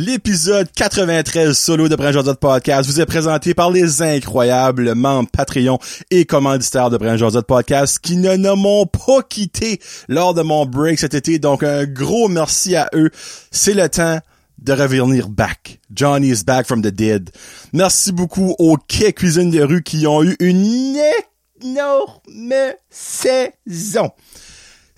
[0.00, 5.80] L'épisode 93 solo de Brand Josette Podcast vous est présenté par les incroyables membres Patreon
[6.12, 11.00] et commanditaires de Brand Josette Podcast qui ne, m'ont pas quitté lors de mon break
[11.00, 11.40] cet été.
[11.40, 13.10] Donc, un gros merci à eux.
[13.50, 14.20] C'est le temps
[14.58, 15.80] de revenir back.
[15.92, 17.30] Johnny is back from the dead.
[17.72, 20.96] Merci beaucoup aux Quai Cuisine de rue qui ont eu une
[21.60, 22.54] énorme
[22.88, 24.12] saison.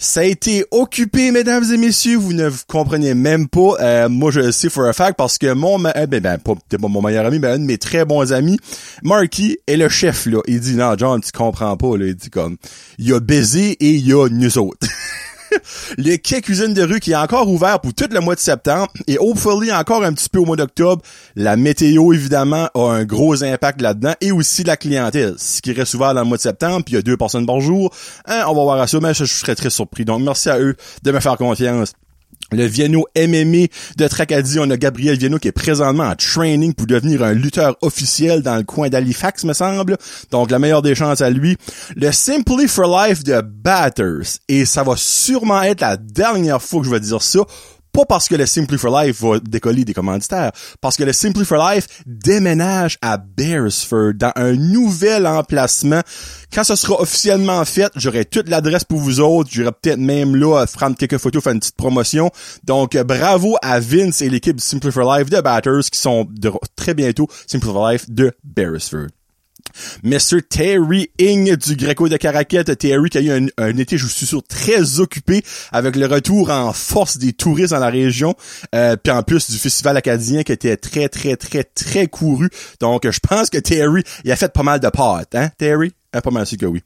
[0.02, 3.76] Ça a été occupé, mesdames et messieurs, vous ne comprenez même pas.
[3.80, 6.54] Euh, moi, je le sais for a fact parce que mon, euh, ben, ben, pas,
[6.54, 8.58] pas mon meilleur ami, mais un de mes très bons amis,
[9.02, 10.40] Marky, est le chef, là.
[10.46, 12.06] Il dit, non, John, tu comprends pas, là.
[12.06, 12.56] Il dit comme,
[12.96, 14.88] il a baiser et il y a nous autres.
[15.98, 18.88] le quai cuisine de rue qui est encore ouvert pour tout le mois de septembre
[19.06, 21.02] et hopefully encore un petit peu au mois d'octobre.
[21.36, 25.34] La météo, évidemment, a un gros impact là-dedans et aussi la clientèle.
[25.38, 27.46] Ce qui reste ouvert dans le mois de septembre, puis il y a deux personnes
[27.46, 27.94] par jour.
[28.26, 30.04] Hein, on va voir à ça, mais je serais très surpris.
[30.04, 31.92] Donc, merci à eux de me faire confiance
[32.52, 34.58] le Vienno MMA de Tracadie.
[34.58, 38.56] On a Gabriel Vienno qui est présentement en training pour devenir un lutteur officiel dans
[38.56, 39.96] le coin d'Halifax, me semble.
[40.30, 41.56] Donc, la meilleure des chances à lui.
[41.96, 44.38] Le Simply for Life de Batters.
[44.48, 47.40] Et ça va sûrement être la dernière fois que je vais dire ça
[47.92, 51.44] pas parce que le Simply for Life va décoller des commanditaires, parce que le Simply
[51.44, 56.00] for Life déménage à Beresford dans un nouvel emplacement.
[56.52, 59.50] Quand ce sera officiellement fait, j'aurai toute l'adresse pour vous autres.
[59.52, 62.30] J'aurai peut-être même là prendre quelques photos, faire une petite promotion.
[62.64, 66.94] Donc, bravo à Vince et l'équipe Simply for Life de Batters qui sont de, très
[66.94, 69.19] bientôt Simply for Life de Beresford.
[70.02, 70.42] Mr.
[70.48, 72.76] Terry Ing du Greco de Caraquette.
[72.78, 76.72] Terry qui a eu un, été, je suis sûr, très occupé avec le retour en
[76.72, 78.34] force des touristes dans la région.
[78.74, 82.48] Euh, puis en plus du festival acadien qui était très, très, très, très couru.
[82.80, 85.92] Donc, je pense que Terry, il a fait pas mal de potes, hein, Terry?
[86.12, 86.82] Ah, pas mal sûr que oui.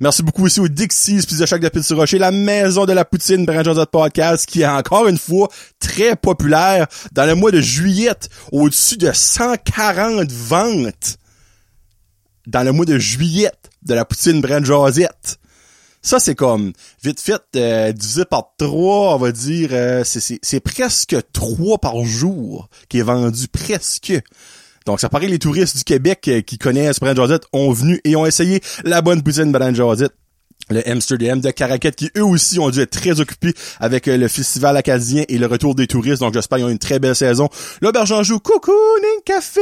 [0.00, 3.44] Merci beaucoup aussi au Dixie's Pizza Shack de Pizza Rocher, la maison de la poutine
[3.44, 5.48] Brand Podcast, qui est encore une fois
[5.80, 8.14] très populaire dans le mois de juillet,
[8.52, 11.18] au-dessus de 140 ventes
[12.48, 15.38] dans le mois de juillet de la poutine Brand Josette.
[16.00, 16.72] Ça, c'est comme,
[17.02, 22.68] vite fait, euh, divisé par trois, on va dire, euh, c'est presque trois par jour
[22.88, 24.12] qui est vendu, presque.
[24.86, 28.16] Donc, ça paraît les touristes du Québec euh, qui connaissent Brand Josette ont venu et
[28.16, 30.14] ont essayé la bonne poutine Brand Josette
[30.70, 34.28] le Amsterdam de Caracat qui eux aussi ont dû être très occupés avec euh, le
[34.28, 36.20] festival acadien et le retour des touristes.
[36.20, 37.48] Donc j'espère qu'ils ont une très belle saison.
[37.80, 39.60] L'auberge en joue Cocooning Café.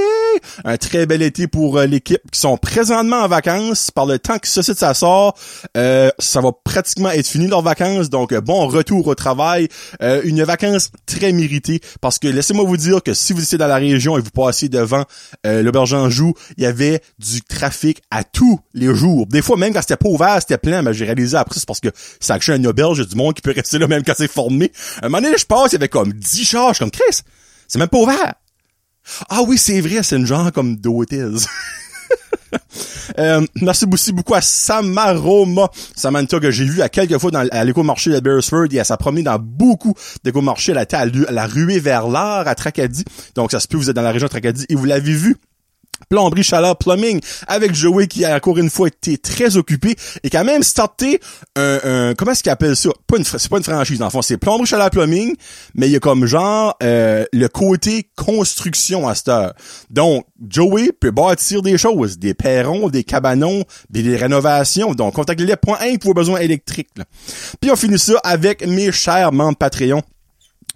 [0.65, 3.91] Un très bel été pour euh, l'équipe qui sont présentement en vacances.
[3.91, 5.37] Par le temps que ce site ça sort,
[5.77, 8.11] euh, ça va pratiquement être fini leurs vacances.
[8.11, 9.69] Donc bon retour au travail.
[10.01, 13.77] une vacance très méritée parce que laissez-moi vous dire que si vous étiez dans la
[13.77, 15.05] région et vous passez devant
[15.45, 19.27] l'auberge en joue, il y avait du trafic à tous les jours.
[19.27, 21.89] Des fois même quand c'était pas ouvert, c'était plein j'ai réalisé après, c'est parce que
[22.21, 24.73] ça a un Nobel, j'ai du monde qui peut rester là même quand c'est formé.
[25.03, 27.23] Un moment donné, je passe, il y avait comme 10 charges, comme Chris,
[27.69, 28.35] c'est même pas ouvert.
[29.29, 31.37] Ah oui, c'est vrai, c'est une genre comme d'hôtels.
[33.19, 38.11] euh, merci beaucoup à Samaroma, Samantha que j'ai vu à quelques fois dans, à l'éco-marché
[38.11, 40.73] de Beresford et à sa promenade dans beaucoup d'éco-marchés.
[40.73, 43.05] Elle été à, la ruée vers l'art à Tracadie.
[43.35, 45.37] Donc ça se peut vous êtes dans la région de Tracadie et vous l'avez vu
[46.09, 50.37] plomberie, chaleur, plumbing, avec Joey qui a encore une fois été très occupé et qui
[50.37, 51.21] a même starté
[51.57, 52.91] un, un comment est-ce qu'il appelle ça?
[53.39, 55.35] C'est pas une franchise, en fond, c'est plomberie, chaleur, plumbing,
[55.75, 59.55] mais il y a comme genre euh, le côté construction à cette heure.
[59.91, 64.95] Donc, Joey peut bâtir des choses, des perrons, des cabanons, des, rénovations.
[64.95, 66.91] Donc, contactez-les point 1 pour besoin électriques.
[67.61, 70.03] Puis on finit ça avec mes chers membres Patreon.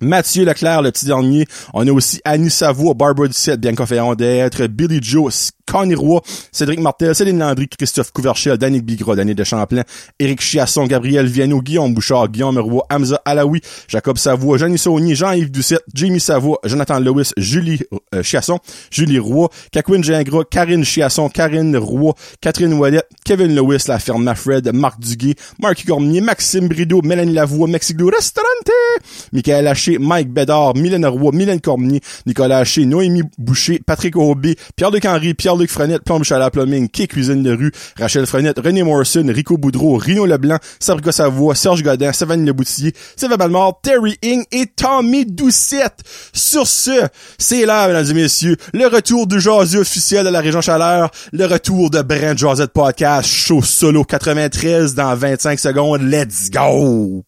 [0.01, 1.47] Mathieu Leclerc, le petit dernier.
[1.75, 3.85] On a aussi Annie Savoie, Barbara Ducette, Bianca
[4.17, 6.21] d'être Billy Joe, Connie Roy,
[6.51, 9.85] Cédric Martel, Céline Landry, Christophe Couverchel, Daniel Bigra, Daniel de Champlain,
[10.19, 15.53] Éric Chiasson, Gabriel Viano, Guillaume Bouchard, Guillaume Roy, Hamza Alaoui, Jacob Savoie, Jeannie Saunier, Jean-Yves
[15.53, 17.81] Ducette, Jamie Savoie, Jonathan Lewis, Julie
[18.15, 18.59] euh, Chiasson,
[18.91, 24.73] Julie Roy, Kakwin Gingras, Karine Chiasson, Karine Roy, Catherine Ouellet, Kevin Lewis, La Ferme Mafred,
[24.75, 28.73] Marc Duguay, Marc Cormier, Maxime Brideau, Mélanie Lavoie, Mexiglou Restaurante,
[29.33, 35.05] Michael Haché, Mike Bédard, Mylène Roy, Mylène Cormier, Nicolas Haché, Noémie Boucher, Patrick Aubé, Pierre-Luc
[35.05, 39.59] Henry, Pierre-Luc Frenette, Plombe Chalat Plumbing, Kay Cuisine de rue, Rachel Frenette, René Morrison, Rico
[39.59, 45.27] Boudreau, Rino Leblanc, Sabrica Savoie, Serge Godin, Savane Leboutillier, Sylvain Balmort, Terry Ing et Tommy
[45.27, 46.03] Doucette.
[46.33, 47.09] Sur ce,
[47.39, 51.45] c'est là, mesdames et messieurs, le retour du jaseux officiel de la région Chaleur, le
[51.45, 56.03] retour de Brent Josette Podcast, show solo 93 dans 25 secondes.
[56.03, 57.25] Let's go!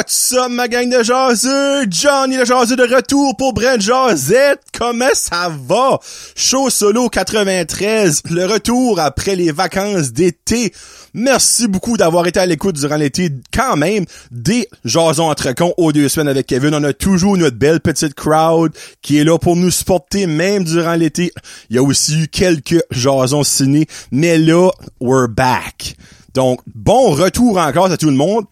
[0.00, 1.84] What's up, ma gang de jaseux?
[1.90, 4.62] Johnny le jaseux de retour pour Brent Jazette.
[4.72, 6.00] Comment ça va?
[6.34, 8.22] Show solo 93.
[8.30, 10.72] Le retour après les vacances d'été.
[11.12, 13.30] Merci beaucoup d'avoir été à l'écoute durant l'été.
[13.52, 16.74] Quand même, des jasons entre cons aux deux semaines avec Kevin.
[16.74, 20.94] On a toujours notre belle petite crowd qui est là pour nous supporter même durant
[20.94, 21.30] l'été.
[21.68, 23.86] Il y a aussi eu quelques jasons ciné.
[24.12, 25.94] Mais là, we're back.
[26.32, 28.46] Donc, bon retour encore à tout le monde.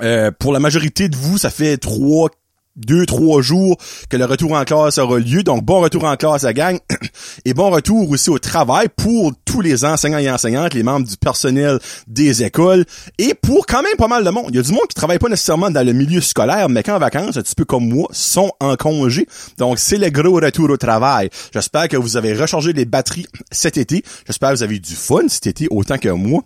[0.00, 2.30] Euh, pour la majorité de vous, ça fait trois,
[2.76, 3.76] deux, trois jours
[4.08, 5.42] que le retour en classe aura lieu.
[5.42, 6.78] Donc, bon retour en classe à gang.
[7.44, 11.16] Et bon retour aussi au travail pour tous les enseignants et enseignantes, les membres du
[11.16, 12.86] personnel des écoles.
[13.18, 14.46] Et pour quand même pas mal de monde.
[14.48, 16.98] Il y a du monde qui travaille pas nécessairement dans le milieu scolaire, mais qu'en
[16.98, 19.26] vacances, un petit peu comme moi, sont en congé.
[19.58, 21.28] Donc, c'est le gros retour au travail.
[21.52, 24.02] J'espère que vous avez rechargé les batteries cet été.
[24.26, 26.42] J'espère que vous avez eu du fun cet été autant que moi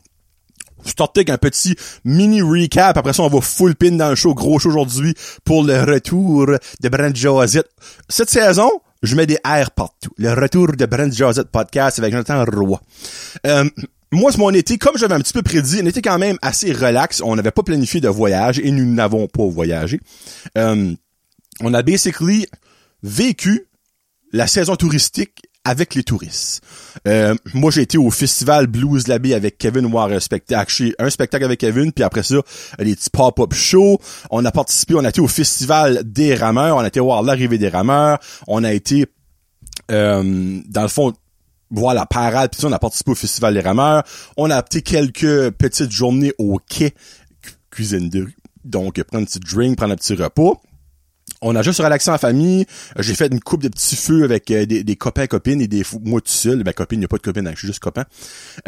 [0.84, 2.96] starter avec un petit mini recap.
[2.96, 5.14] Après ça, on va full pin dans le show, gros show aujourd'hui
[5.44, 6.46] pour le retour
[6.81, 7.69] de Brent Josette.
[8.08, 8.70] Cette saison,
[9.02, 10.11] je mets des airs partout.
[10.19, 12.81] Le retour de Brent Josette podcast avec Jonathan Roy.
[13.46, 13.69] Euh,
[14.12, 16.73] moi, c'est mon été, comme j'avais un petit peu prédit, un été quand même assez
[16.73, 17.20] relax.
[17.23, 20.00] On n'avait pas planifié de voyage et nous n'avons pas voyagé.
[20.56, 20.94] Euh,
[21.61, 22.46] on a basically
[23.02, 23.67] vécu
[24.32, 26.63] la saison touristique avec les touristes.
[27.09, 31.45] Euh, moi, j'ai été au festival Blues Labby avec Kevin voir un spectacle, un spectacle
[31.45, 32.37] avec Kevin, puis après ça,
[32.79, 33.99] les petits pop-up shows.
[34.31, 37.59] On a participé, on a été au festival des rameurs, on a été voir l'arrivée
[37.59, 39.07] des rameurs, on a été
[39.91, 41.13] euh, dans le fond
[41.71, 44.05] voir la parade, puis on a participé au festival des rameurs.
[44.37, 46.95] On a été quelques petites journées au quai,
[47.73, 48.37] cuisine de rue.
[48.65, 50.61] Donc, prendre un petit drink, prendre un petit repas.
[51.43, 52.67] On a juste relaxé en famille.
[52.99, 56.21] J'ai fait une coupe de petits feux avec euh, des, copains copines et des moi
[56.21, 56.62] tout seul.
[56.62, 58.05] Ben copine, a pas de copine, je suis juste copain.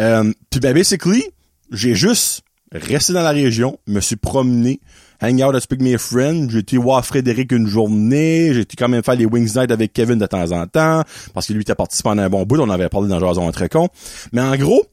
[0.01, 1.25] Euh, puis ben basically,
[1.73, 2.43] j'ai juste
[2.73, 4.81] resté dans la région, me suis promené,
[5.23, 9.03] hang out avec mes friends, j'ai été voir Frédéric une journée, j'ai été quand même
[9.03, 12.03] faire les Wings Night avec Kevin de temps en temps, parce que lui était parti
[12.03, 13.89] pendant un bon bout, on avait parlé dans Jason très con.
[14.33, 14.85] Mais en gros,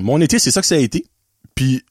[0.00, 1.04] mon été, c'est ça que ça a été.
[1.54, 1.82] Puis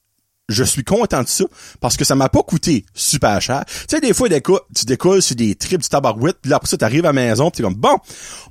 [0.50, 1.46] je suis content de ça
[1.80, 3.64] parce que ça m'a pas coûté super cher.
[3.66, 6.78] Tu sais, des fois, tu décolles sur des trips du tabarouette, puis là, après ça,
[6.78, 7.98] t'arrives à la maison, pis t'es comme, bon,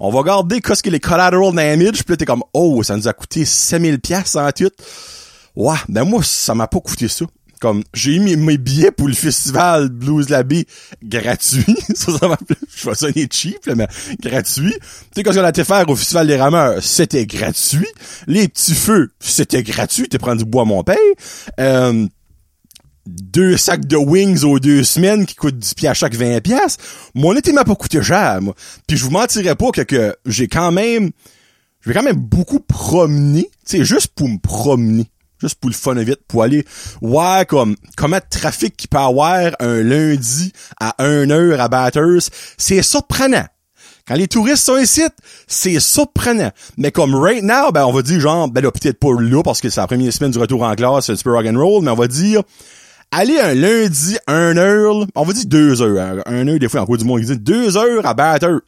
[0.01, 3.09] on va garder qu'est-ce que les collateral damage, puis là, t'es comme, oh, ça nous
[3.09, 4.71] a coûté 5000 pièces en tout.
[5.55, 7.27] Ouais, ben moi, ça m'a pas coûté ça.
[7.63, 10.67] Comme, j'ai mis mes billets pour le festival Blues Labby
[11.01, 11.77] gratuit.
[11.95, 12.37] ça, ça m'a
[12.75, 13.87] je vais sonner cheap, mais
[14.21, 14.75] gratuit.
[14.75, 14.81] Tu
[15.15, 17.87] sais, quand on a été faire au festival des rameurs, c'était gratuit.
[18.27, 20.09] Les petits feux, c'était gratuit.
[20.09, 20.97] T'es prendre du bois mon père.
[21.61, 22.09] Euh,
[23.07, 26.79] deux sacs de wings aux deux semaines qui coûtent 10 pièces à chaque 20 pièces.
[27.15, 28.57] Mon été m'a pas coûté cher, moi.
[28.89, 31.13] Puis je vous mentirais pas que, que j'ai quand même,
[31.83, 35.12] je vais quand même beaucoup promener, tu sais, juste pour me promener
[35.43, 36.65] juste pour le fun vite, pour aller
[37.01, 42.23] voir comme comment de trafic qui peut avoir un lundi à 1 heure à Batters,
[42.57, 43.45] c'est surprenant.
[44.07, 45.03] Quand les touristes sont ici,
[45.47, 46.51] c'est surprenant.
[46.77, 49.61] Mais comme right now, ben on va dire genre, ben là peut-être pas là parce
[49.61, 51.59] que c'est la première semaine du retour en classe, c'est un petit peu rock and
[51.59, 52.43] roll, mais on va dire
[53.11, 56.87] aller un lundi, 1 heure, on va dire 2 heures, 1 heure des fois en
[56.87, 58.61] cours du monde, ils disent 2 heures à Batters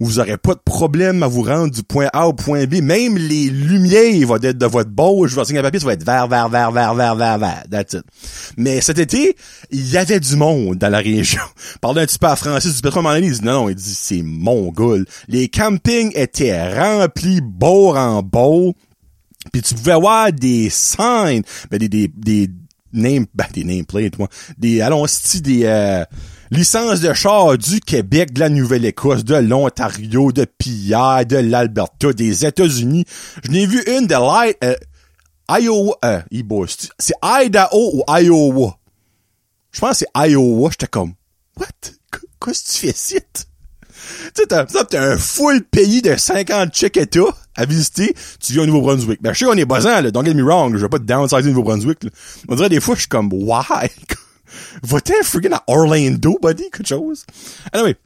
[0.00, 2.76] vous aurez pas de problème à vous rendre du point A au point B.
[2.76, 5.26] Même les lumières vont être de votre beau.
[5.26, 7.64] Je vais signer un papier, ça va être vert, vert, vert, vert, vert, vert, vert.
[7.70, 8.04] That's it.
[8.56, 9.36] Mais cet été,
[9.70, 11.42] il y avait du monde dans la région.
[11.80, 14.22] Parler un petit peu à Francis du pétrole, il dit, non, non, il dit, c'est
[14.22, 15.04] mongol.
[15.26, 18.74] Les campings étaient remplis, beau en beau.
[19.52, 22.50] Puis tu pouvais voir des signes, ben des, des, des
[22.92, 24.28] name, ben des nameplates, moi.
[24.58, 25.06] Des, allons,
[25.42, 26.04] des, euh,
[26.50, 32.46] licence de char du Québec, de la Nouvelle-Écosse, de l'Ontario, de Pierre, de l'Alberta, des
[32.46, 33.04] États-Unis.
[33.44, 34.74] Je n'ai vu une de l'Iowa, euh,
[35.50, 36.20] Iowa, euh,
[36.98, 38.78] c'est Idaho ou Iowa?
[39.70, 40.70] Je pense que c'est Iowa.
[40.70, 41.14] J'étais comme,
[41.56, 41.66] what?
[42.44, 43.18] Qu'est-ce que tu fais ici?
[44.34, 44.64] Tu sais, t'as,
[44.94, 46.98] un full pays de 50 check
[47.56, 49.20] à visiter, tu viens au Nouveau-Brunswick.
[49.20, 51.04] Ben, je sais qu'on est buzzant, là, don't get me wrong, je veux pas te
[51.04, 51.98] downsizer au Nouveau-Brunswick,
[52.48, 53.88] On dirait des fois, je suis comme, why?
[54.82, 57.24] Va-t'en friggin' à Orlando, buddy, quelque chose?
[57.72, 57.96] Anyway.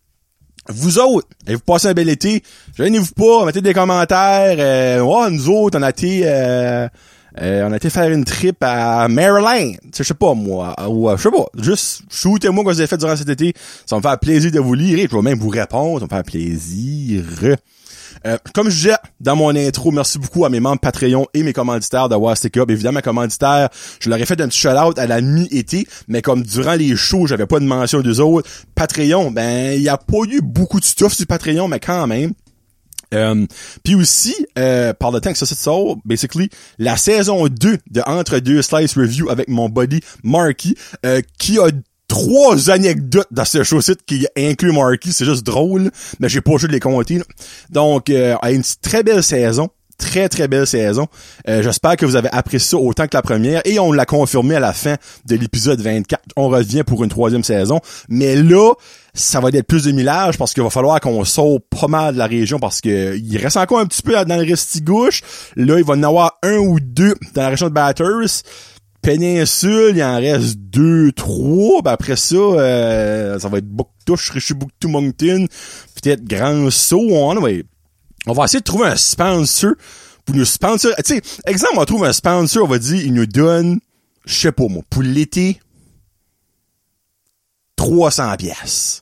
[0.68, 2.40] Vous autres, vous passez un bel été,
[2.76, 6.86] gênez-vous pas, mettez des commentaires, euh, nous autres, on a été, euh,
[7.40, 11.20] euh, on a été faire une trip à Maryland, je sais pas moi, ou je
[11.20, 13.54] sais pas, juste shootez-moi ce que vous avez fait durant cet été,
[13.86, 16.06] ça va me faire plaisir de vous lire et je vais même vous répondre, ça
[16.06, 17.24] va me faire plaisir.
[18.26, 21.52] Euh, comme je disais dans mon intro, merci beaucoup à mes membres Patreon et mes
[21.52, 22.70] commanditaires d'avoir stick up.
[22.70, 23.68] Évidemment, mes commanditaires,
[24.00, 27.26] je leur ai fait un petit shout-out à la mi-été, mais comme durant les shows,
[27.26, 28.48] j'avais pas de mention d'eux autres.
[28.74, 32.32] Patreon, ben, il y a pas eu beaucoup de stuff sur Patreon, mais quand même.
[33.12, 33.46] Euh,
[33.84, 36.48] puis aussi, euh, par le temps que ça se sort, basically,
[36.78, 41.68] la saison 2 de Entre deux Slice Review avec mon buddy Marky, euh, qui a
[42.12, 45.90] trois anecdotes dans ce show-site qui inclut Marky, c'est juste drôle,
[46.20, 47.16] mais j'ai pas joué de les compter.
[47.16, 47.24] là.
[47.70, 49.70] Donc, euh, une très belle saison.
[49.96, 51.06] Très, très belle saison.
[51.48, 53.62] Euh, J'espère que vous avez apprécié ça autant que la première.
[53.64, 56.20] Et on l'a confirmé à la fin de l'épisode 24.
[56.36, 57.80] On revient pour une troisième saison.
[58.08, 58.72] Mais là,
[59.14, 62.18] ça va être plus de millage parce qu'il va falloir qu'on sorte pas mal de
[62.18, 65.22] la région parce que il reste encore un petit peu dans le restigouche.
[65.56, 68.42] Là, il va y en avoir un ou deux dans la région de Batters.
[69.02, 71.82] Péninsule, il en reste deux, trois.
[71.82, 75.46] Ben après ça, euh, ça va être Bouctouche, Richibouctou, Moncton,
[76.00, 77.08] peut-être Grand Saut.
[77.10, 77.64] On, ouais.
[78.26, 79.72] on va essayer de trouver un sponsor
[80.24, 80.92] pour nous sponsor.
[81.04, 83.80] Tu sais, exemple, on trouve un sponsor, on va dire, il nous donne,
[84.24, 85.58] je sais pas moi, pour l'été,
[87.74, 89.01] 300 pièces.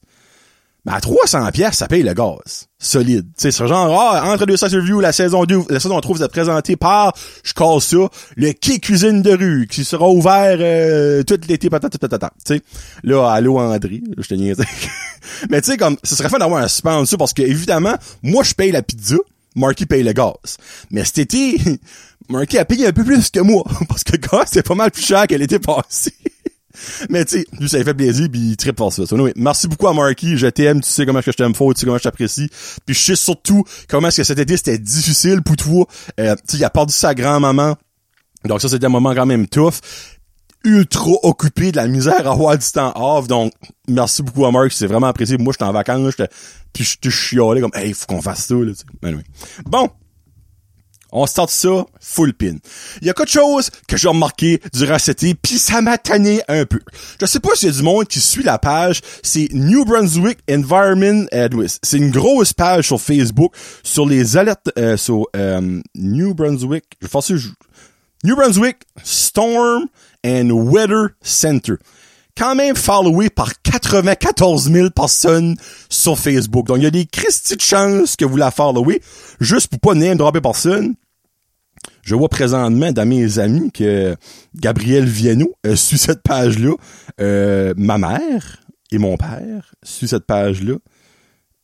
[0.91, 2.67] Mais à 300 pièces, ça paye le gaz.
[2.79, 3.27] Solide.
[3.37, 6.33] C'est genre, ah, entre deux sets review, la saison 2, la saison 3 vous êtes
[6.33, 11.39] présenté par, je casse ça, le quai cuisine de rue, qui sera ouvert, euh, tout
[11.49, 12.31] l'été, patata, patata.
[12.45, 12.63] Tu sais,
[13.05, 14.59] là, allô André, je te niaise.
[15.51, 18.55] Mais tu sais, comme, ce serait fun d'avoir un sponsor parce que, évidemment, moi, je
[18.55, 19.17] paye la pizza,
[19.55, 20.57] Marky paye le gaz.
[20.91, 21.57] Mais cet été,
[22.29, 24.91] Marky a payé un peu plus que moi, parce que le gaz, c'est pas mal
[24.91, 26.15] plus cher que l'été passé.
[27.09, 29.07] Mais tu sais, lui, ça lui fait plaisir, puis il tripe pour ça.
[29.07, 31.81] So, anyway, merci beaucoup à Marky, je t'aime, tu sais comment je t'aime fort, tu
[31.81, 32.49] sais comment je t'apprécie.
[32.87, 35.87] Puis je sais surtout comment est-ce que cet été, c'était difficile pour toi.
[36.19, 37.77] Euh, tu sais, il a perdu sa grand-maman.
[38.45, 39.75] Donc ça, c'était un moment quand même tough.
[40.63, 43.27] Ultra occupé de la misère à avoir du temps off.
[43.27, 43.53] Donc,
[43.89, 45.39] merci beaucoup à Mark, c'est vraiment apprécié.
[45.39, 46.31] Moi, j'étais en vacances, j'étais,
[46.73, 49.17] puis je te chialais comme, hey, faut qu'on fasse ça, là, tu sais.
[49.65, 49.89] Bon,
[51.13, 52.57] on start ça full pin.
[53.01, 56.41] Il y a quelque chose que j'ai remarqué durant cet été, puis ça m'a tanné
[56.49, 56.81] un peu.
[57.21, 60.39] Je sais pas s'il y a du monde qui suit la page, c'est New Brunswick
[60.51, 61.79] Environment Advice.
[61.83, 63.53] C'est une grosse page sur Facebook
[63.83, 66.85] sur les alertes euh, sur euh, New Brunswick.
[67.01, 67.49] Je je-
[68.25, 69.87] New Brunswick Storm
[70.27, 71.75] and Weather Center.
[72.37, 75.57] Quand même followé par 94 000 personnes
[75.89, 76.67] sur Facebook.
[76.67, 79.03] Donc, il y a des Christy de chances que vous la followez,
[79.41, 80.95] juste pour pas name dropper personne.
[82.03, 84.17] Je vois présentement dans mes amis que
[84.55, 86.75] Gabriel Viano euh, suit cette page-là.
[87.21, 88.61] Euh, ma mère
[88.91, 90.77] et mon père suivent cette page-là.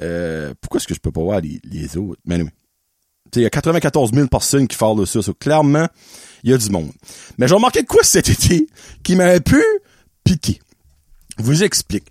[0.02, 2.20] Euh, pourquoi est-ce que je peux pas voir les, autres?
[2.25, 2.50] Mais anyway.
[3.35, 5.20] Il y a 94 000 personnes qui parlent de ça.
[5.20, 5.87] So, clairement,
[6.44, 6.92] il y a du monde.
[7.37, 8.66] Mais j'ai remarqué quoi cet été
[9.02, 9.62] qui m'a un peu
[10.25, 10.61] piqué.
[11.38, 12.06] Je vous explique.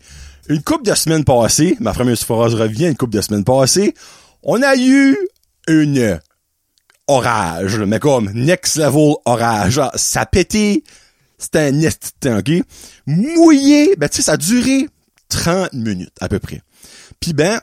[0.50, 3.95] Une couple de semaines passées, ma première phrase revient, une couple de semaines passées,
[4.43, 5.17] on a eu
[5.67, 6.19] une
[7.07, 9.74] orage, mais comme next level orage.
[9.74, 10.83] Genre, ça pété,
[11.38, 12.51] c'était un esti ok?
[13.05, 14.88] Mouillé, ben tu sais, ça a duré
[15.29, 16.62] 30 minutes à peu près.
[17.19, 17.59] Puis ben,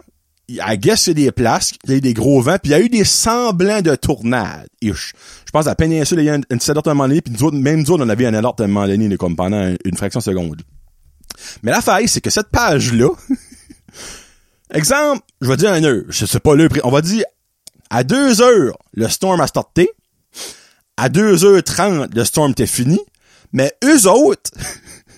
[0.49, 2.75] I guess a des places, il y a eu des gros vents, puis il y
[2.75, 4.67] a eu des semblants de tornades.
[4.83, 5.13] ish.
[5.47, 7.33] Je pense à la péninsule, il y a une, une alerte un moment donné, puis
[7.33, 9.63] nous autres, même nous autres, on avait un alerte à un moment donné, comme pendant
[9.69, 10.63] une, une fraction de seconde.
[11.63, 13.09] Mais la faille, c'est que cette page-là,
[14.75, 17.25] exemple, je vais dire un heure, sais pas l'heure, pré- on va dire
[17.93, 19.91] à 2 heures, le storm a starté.
[20.97, 22.99] À 2h30, le storm était fini.
[23.53, 24.51] Mais eux autres,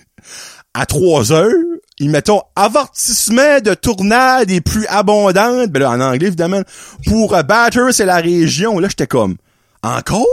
[0.73, 1.53] à 3 heures,
[1.99, 5.69] ils mettent avertissement de tornade les plus abondantes.
[5.69, 6.63] Ben là, en anglais, évidemment.
[7.07, 8.77] Pour euh, Batters, c'est la région.
[8.79, 9.37] Là, j'étais comme,
[9.81, 10.25] encore?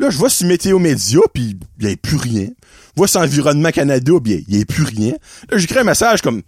[0.00, 2.48] Là, je vois sur Météo Média, puis il n'y a plus rien.
[2.48, 5.14] Je vois sur Environnement Canada, puis il n'y a plus rien.
[5.50, 6.42] Là, j'écris un message comme,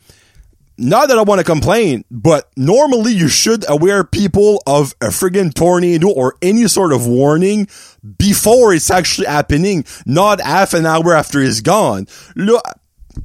[0.76, 5.54] not that I want to complain, but normally you should aware people of a friggin'
[5.54, 7.68] tornado or any sort of warning
[8.18, 12.06] before it's actually happening, not half an hour after it's gone.
[12.36, 12.60] Là,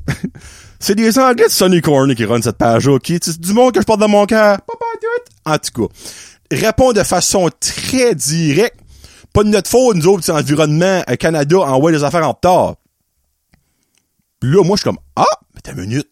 [0.80, 3.14] c'est des Anglais de Sonny Corner qui run cette page-là, ok?
[3.22, 4.60] C'est du monde que je porte dans mon cœur.
[5.46, 5.94] En tout cas,
[6.52, 8.80] répond de façon très directe.
[9.34, 12.76] Pas de notre faute, nous autres, c'est Environnement euh, Canada envoie des affaires en retard.
[14.42, 16.10] Là, moi, je suis comme, ah, mais t'as une minute.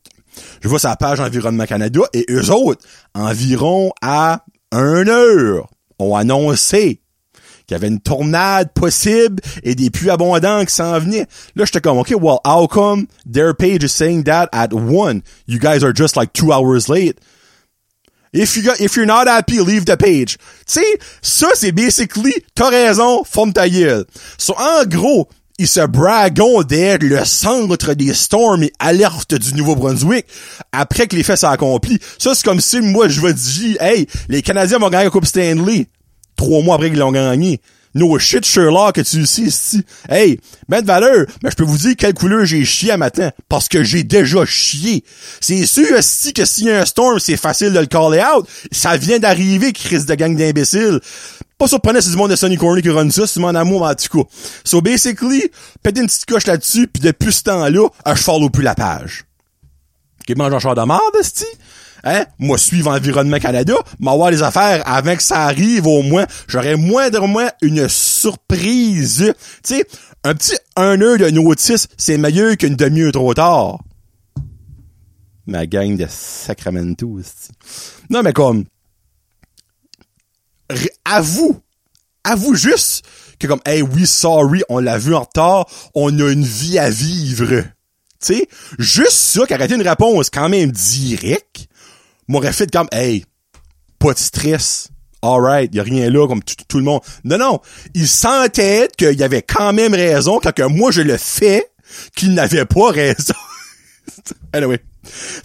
[0.61, 7.01] Je vois sa page Environnement Canada et eux autres, environ à une heure, ont annoncé
[7.67, 11.27] qu'il y avait une tornade possible et des pluies abondantes qui s'en venaient.
[11.55, 15.21] Là, j'étais comme, OK, well, how come their page is saying that at one?
[15.47, 17.19] You guys are just like two hours late.
[18.33, 20.37] If you got, if you're not happy, leave the page.
[20.65, 23.53] Tu sais, ça, c'est basically, t'as raison, forme.
[24.37, 25.27] So, en gros,
[25.59, 30.25] ils se d'être le centre des storms et alertes du Nouveau-Brunswick
[30.71, 31.99] après que les faits s'accomplissent.
[32.19, 35.25] Ça, c'est comme si moi, je veux dire, hey, les Canadiens vont gagner la Coupe
[35.25, 35.87] Stanley.
[36.35, 37.59] Trois mois après qu'ils l'ont gagné.
[37.95, 39.83] No shit Sherlock que tu sais ici.
[40.07, 43.31] Hey, ben de valeur, mais je peux vous dire quelle couleur j'ai chié à matin.
[43.49, 45.03] Parce que j'ai déjà chié.
[45.41, 48.47] C'est sûr si que s'il y a un storm, c'est facile de le caller out.
[48.71, 50.99] Ça vient d'arriver, Chris de gang d'imbéciles.
[51.57, 53.95] Pas surprenant, c'est du monde de Sonny Corny qui run ça, c'est mon amour en
[53.95, 54.29] tout cas.
[54.63, 55.49] So basically,
[55.81, 59.25] péter une petite coche là-dessus, puis depuis ce temps-là, je follow plus la page.
[60.21, 61.45] Ok, mange un char de merde, esti?
[62.03, 62.25] Hein?
[62.37, 66.27] Moi, suivre Environnement Canada, m'avoir les affaires avant que ça arrive au moins.
[66.47, 69.33] J'aurais moins de moins une surprise.
[69.63, 69.87] Tu sais,
[70.23, 73.79] un petit un heure de notice, c'est meilleur qu'une demi-heure trop tard.
[75.47, 77.49] Ma gang de Sacramento, esti.
[78.09, 78.65] Non, mais comme,
[81.05, 81.59] avoue,
[82.23, 83.05] avoue juste
[83.39, 86.89] que comme, hey, oui, sorry, on l'a vu en retard, on a une vie à
[86.89, 87.63] vivre.
[88.19, 88.47] Tu sais,
[88.79, 91.67] juste ça, qu'arrêter une réponse quand même directe,
[92.27, 93.25] m'aurait fait comme, hey,
[93.99, 94.89] pas de stress.
[95.21, 97.01] Alright, y a rien là comme tout, le monde.
[97.23, 97.61] Non, non,
[97.95, 101.71] il sentait qu'il y avait quand même raison quand que moi je le fais,
[102.15, 103.33] qu'il n'avait pas raison.
[104.53, 104.79] anyway.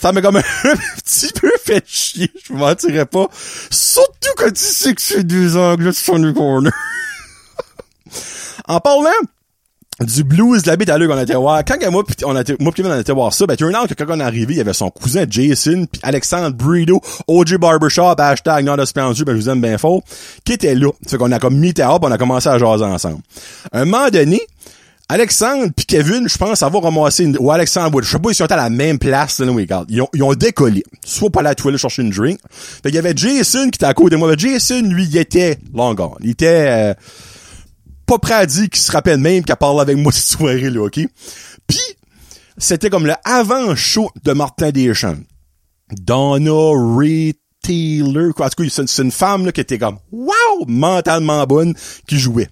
[0.01, 3.29] Ça m'a comme un petit peu fait chier, je vous mentirais pas.
[3.71, 6.73] Surtout quand tu sais que c'est deux angles sur le corner.
[8.69, 9.11] en parlant
[10.01, 11.65] du blues de la bête à qu'on a été voir.
[11.65, 14.21] Quand moi pis on été, moi on voir ça, ben turn out que quand on
[14.21, 18.81] est arrivé, il y avait son cousin Jason puis Alexandre Bredo, OG Barbershop, hashtag not
[18.81, 20.03] a ben je vous aime bien fort,
[20.45, 20.91] qui était là.
[21.07, 23.21] Fait qu'on a comme meet up, on a commencé à jaser ensemble.
[23.73, 24.41] un moment donné,
[25.13, 28.51] Alexandre puis Kevin, je pense, avoir ramassé une, ou Alexandre je sais pas, ils sont
[28.51, 29.91] à la même place, là, regarde.
[29.91, 30.83] Ils ont, ils ont décollé.
[31.05, 32.41] Soit pas la toilette chercher une drink.
[32.51, 34.35] Fait qu'il y avait Jason qui était à côté de moi.
[34.39, 35.95] Jason, lui, il était long.
[36.21, 36.95] Il était, euh,
[38.07, 40.81] pas prêt à dire qu'il se rappelle même qu'il a parlé avec moi cette soirée-là,
[40.81, 41.01] ok?
[41.67, 41.81] Puis,
[42.57, 45.19] c'était comme le avant-show de Martin Deschamps.
[45.91, 48.47] Donna Ray Taylor, quoi.
[48.47, 51.75] En tout cas, c'est une femme, là, qui était comme, wow, mentalement bonne,
[52.07, 52.49] qui jouait.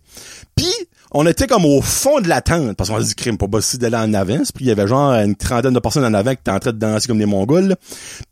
[0.54, 0.74] Puis,
[1.12, 3.82] on était comme au fond de la tente, parce qu'on a dit crime pas possible
[3.82, 6.40] d'aller en avance, puis il y avait genre une trentaine de personnes en avant qui
[6.40, 7.76] étaient en train de danser comme des mongols.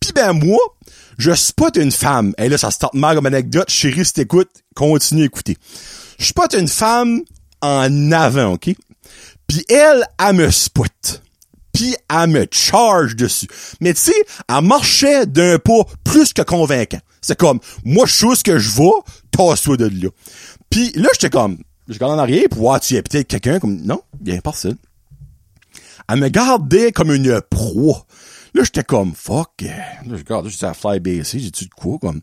[0.00, 0.58] Puis ben moi,
[1.18, 2.32] je spot une femme.
[2.38, 3.68] Et là, ça start mal comme anecdote.
[3.68, 5.56] Chérie, si t'écoutes, continue à écouter.
[6.18, 7.22] Je spot une femme
[7.60, 8.70] en avant, OK?
[9.48, 11.22] Puis elle, elle me spot.
[11.72, 13.48] Puis elle me charge dessus.
[13.80, 17.00] Mais tu sais, elle marchait d'un pas plus que convaincant.
[17.20, 20.08] C'est comme, moi, je sais ce que je vois, tasse-toi de là.
[20.70, 23.58] Puis là, j'étais comme, je regarde en arrière pour voir, tu y a peut-être quelqu'un
[23.58, 24.76] comme, non, bien personne.
[26.08, 28.06] Elle me gardait comme une proie.
[28.54, 29.50] Là, j'étais comme, fuck.
[29.60, 32.20] Là, je regarde, je à fly baissé, j'ai-tu de quoi, comme.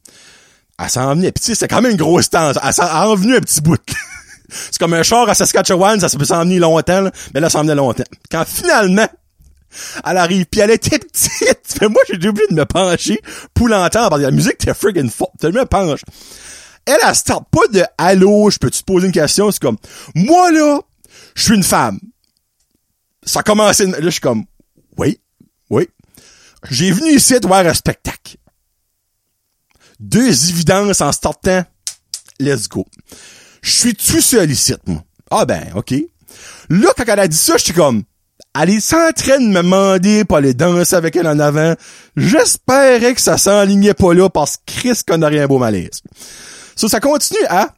[0.78, 1.32] Elle s'en venait.
[1.32, 2.58] Puis tu sais, c'est quand même une grosse tente.
[2.62, 3.80] Elle s'en venue un petit bout.
[4.50, 7.12] c'est comme un char à Saskatchewan, ça peut s'en venir longtemps, là.
[7.34, 8.04] Mais là, ça s'en venait longtemps.
[8.30, 9.08] Quand finalement,
[10.06, 11.78] elle arrive, puis elle était petite.
[11.82, 13.20] Mais moi, j'ai oublié de me pencher
[13.54, 15.44] pour l'entendre, parce que la musique était friggin' forte.
[15.44, 16.02] Me penche
[16.86, 19.52] elle, elle start pas de allô, je peux-tu te poser une question?
[19.52, 19.78] C'est comme,
[20.14, 20.82] moi, là,
[21.36, 22.00] je suis une femme.
[23.24, 24.46] Ça a commencé, là, je suis comme,
[24.98, 25.20] oui,
[25.70, 25.88] oui.
[26.70, 28.38] J'ai venu ici voir un spectacle.
[30.00, 31.64] Deux évidences en startant.
[32.40, 32.86] Let's go.
[33.62, 35.04] Je suis tout seul ici, moi.
[35.32, 35.94] Ah ben, ok.
[36.70, 38.04] Là, quand elle a dit ça, j'étais comme,
[38.60, 41.76] elle est en train de me demander pour aller danser avec elle en avant.
[42.16, 46.02] J'espérais que ça s'enlignait pas là parce que Chris qu'on rien beau malaise.
[46.76, 47.74] So, ça continue à,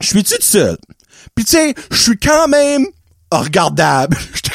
[0.00, 0.76] je suis tout seul?
[1.34, 2.86] Puis tu sais, je suis quand même
[3.30, 4.16] regardable.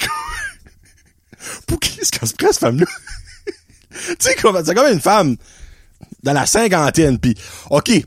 [1.67, 2.85] Pour qui est-ce qu'elle se prend, cette femme-là?
[3.45, 5.35] tu sais, c'est comme une femme
[6.23, 7.35] dans la cinquantaine, puis
[7.69, 8.05] OK, elle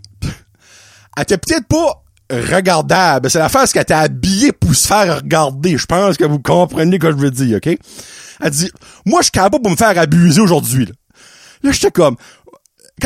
[1.23, 3.31] était peut-être pas regardable.
[3.31, 5.77] C'est la face qu'elle était habillée pour se faire regarder.
[5.77, 7.79] Je pense que vous comprenez ce que je veux dire, OK?
[8.41, 8.71] Elle dit,
[9.05, 10.87] moi, je suis capable pour me faire abuser aujourd'hui.
[10.87, 10.93] Là,
[11.63, 12.17] là j'étais comme,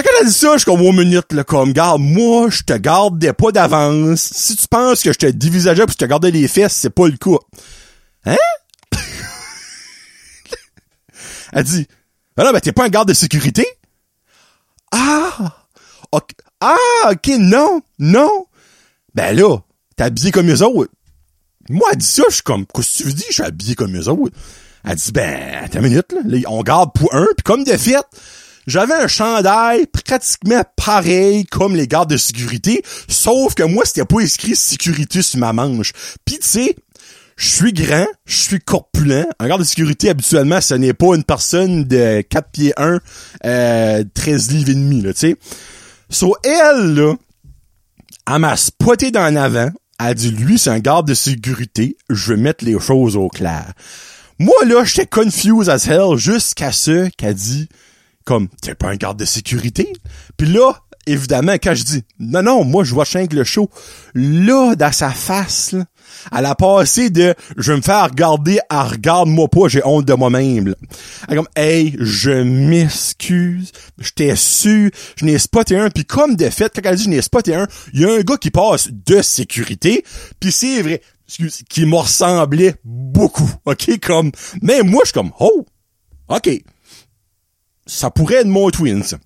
[0.03, 2.63] quand elle a dit ça, je suis comme, au minute, là, comme, garde, moi, je
[2.63, 4.31] te garde des pas d'avance.
[4.33, 7.17] Si tu penses que je te divisageais pour te garder les fesses, c'est pas le
[7.17, 7.39] cas.
[8.27, 8.37] Hein?
[11.53, 11.87] elle dit,
[12.37, 13.67] ah non, ben, t'es pas un garde de sécurité?
[14.93, 15.67] Ah!
[16.61, 18.47] Ah, ok, non, non.
[19.15, 19.59] Ben là,
[19.97, 20.91] t'es habillé comme les autres.
[21.69, 23.75] Moi, elle dit ça, je suis comme, qu'est-ce que tu veux dire, je suis habillé
[23.75, 24.35] comme les autres?
[24.85, 28.05] Elle dit, ben, attends une minute, là, on garde pour un, puis comme de fait,
[28.67, 34.21] j'avais un chandail pratiquement pareil comme les gardes de sécurité, sauf que moi, c'était pas
[34.21, 35.93] écrit sécurité sur ma manche.
[36.25, 36.77] Pis tu sais,
[37.37, 39.27] je suis grand, je suis corpulent.
[39.39, 43.01] Un garde de sécurité, habituellement, ce n'est pas une personne de 4 pieds 1,
[43.45, 45.37] euh, 13 livres et demi, là, tu sais.
[46.09, 47.15] So, elle, là,
[48.29, 49.71] elle m'a spoté dans l'avant.
[49.99, 51.97] Elle dit, lui, c'est un garde de sécurité.
[52.11, 53.73] Je vais mettre les choses au clair.
[54.39, 57.69] Moi, là, j'étais confused as hell jusqu'à ce qu'elle dit,
[58.27, 59.93] comme, t'es pas un garde de sécurité?
[60.37, 60.73] Puis là,
[61.07, 63.71] évidemment, quand je dis, non, non, moi, je vois Shank le show,
[64.15, 65.85] là, dans sa face, là,
[66.37, 70.15] elle a passé de, je vais me faire regarder à regarde-moi pas, j'ai honte de
[70.15, 70.75] moi-même,
[71.29, 76.51] Elle comme, hey, je m'excuse, je t'ai su, je n'ai spoté un, puis comme de
[76.51, 78.89] fait, quand elle dit je n'ai spoté un, il y a un gars qui passe
[78.91, 80.05] de sécurité,
[80.41, 85.33] puis c'est vrai, excuse, qui m'a ressemblé beaucoup, ok, comme, mais moi, je suis comme,
[85.39, 85.65] oh,
[86.29, 86.51] ok,
[87.87, 89.19] ça pourrait être mon twin, ça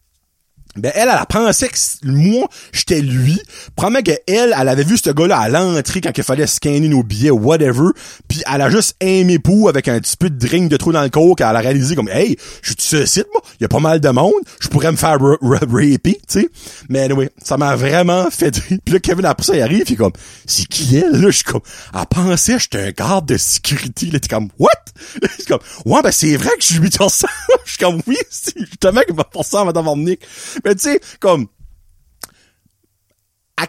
[0.77, 3.41] ben elle, elle a pensé que moi, j'étais lui.
[3.75, 7.31] Probablement qu'elle, elle avait vu ce gars-là à l'entrée quand il fallait scanner nos billets,
[7.31, 7.89] whatever.
[8.29, 11.03] Puis elle a juste aimé pour avec un petit peu de drink de trop dans
[11.03, 13.43] le corps, qu'elle a réalisé comme, hey, je suis ce site, moi.
[13.59, 14.33] Il y a pas mal de monde.
[14.61, 16.49] Je pourrais me faire raper, tu sais.
[16.89, 18.53] Mais anyway, ça m'a vraiment fait
[18.85, 20.13] Puis là, Kevin, après ça, il arrive, il est comme,
[20.47, 21.31] c'est qui elle, là?
[21.31, 21.63] Je suis comme,
[21.95, 24.21] elle pensait que j'étais un garde de sécurité, là.
[24.21, 24.69] T'es comme, what?
[25.23, 27.29] Je suis comme, ouais, ben c'est vrai que je dis ça.
[27.65, 30.21] Je suis comme, oui, c'est justement qu'il m'a ça, Madame Nick.
[30.65, 31.47] Mais tu sais, comme...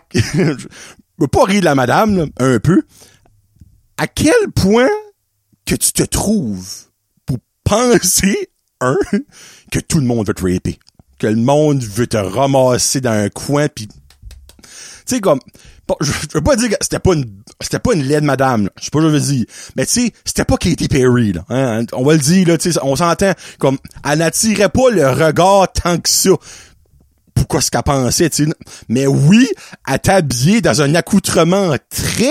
[0.14, 0.68] je
[1.18, 2.84] veux pas rire de la madame, un peu.
[3.98, 4.90] À quel point
[5.66, 6.90] que tu te trouves
[7.26, 8.50] pour penser,
[8.82, 8.98] un,
[9.72, 10.80] que tout le monde veut te raper?
[11.20, 13.88] Que le monde veut te ramasser dans un coin, puis...
[13.88, 13.96] Tu
[15.06, 15.40] sais, comme...
[16.02, 18.70] je, veux pas dire que c'était pas une c'était pas une laide madame, là.
[18.78, 19.46] Je sais pas ce que je veux dire.
[19.76, 21.46] Mais tu sais, c'était pas Katy Perry, là.
[21.50, 21.86] Hein?
[21.94, 25.72] On va le dire, là, tu sais, on s'entend comme elle n'attirait pas le regard
[25.72, 26.32] tant que ça
[27.42, 28.48] pourquoi ce qu'elle pensait, tu.
[28.88, 29.48] Mais oui,
[29.88, 32.30] elle habillée dans un accoutrement très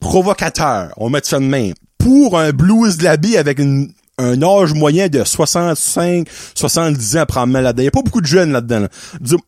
[0.00, 0.92] provocateur.
[0.96, 1.74] On met ça de même.
[1.96, 7.82] Pour un blues de l'habit avec un âge moyen de 65, 70 ans probablement là-dedans.
[7.82, 8.86] Il n'y a pas beaucoup de jeunes là-dedans.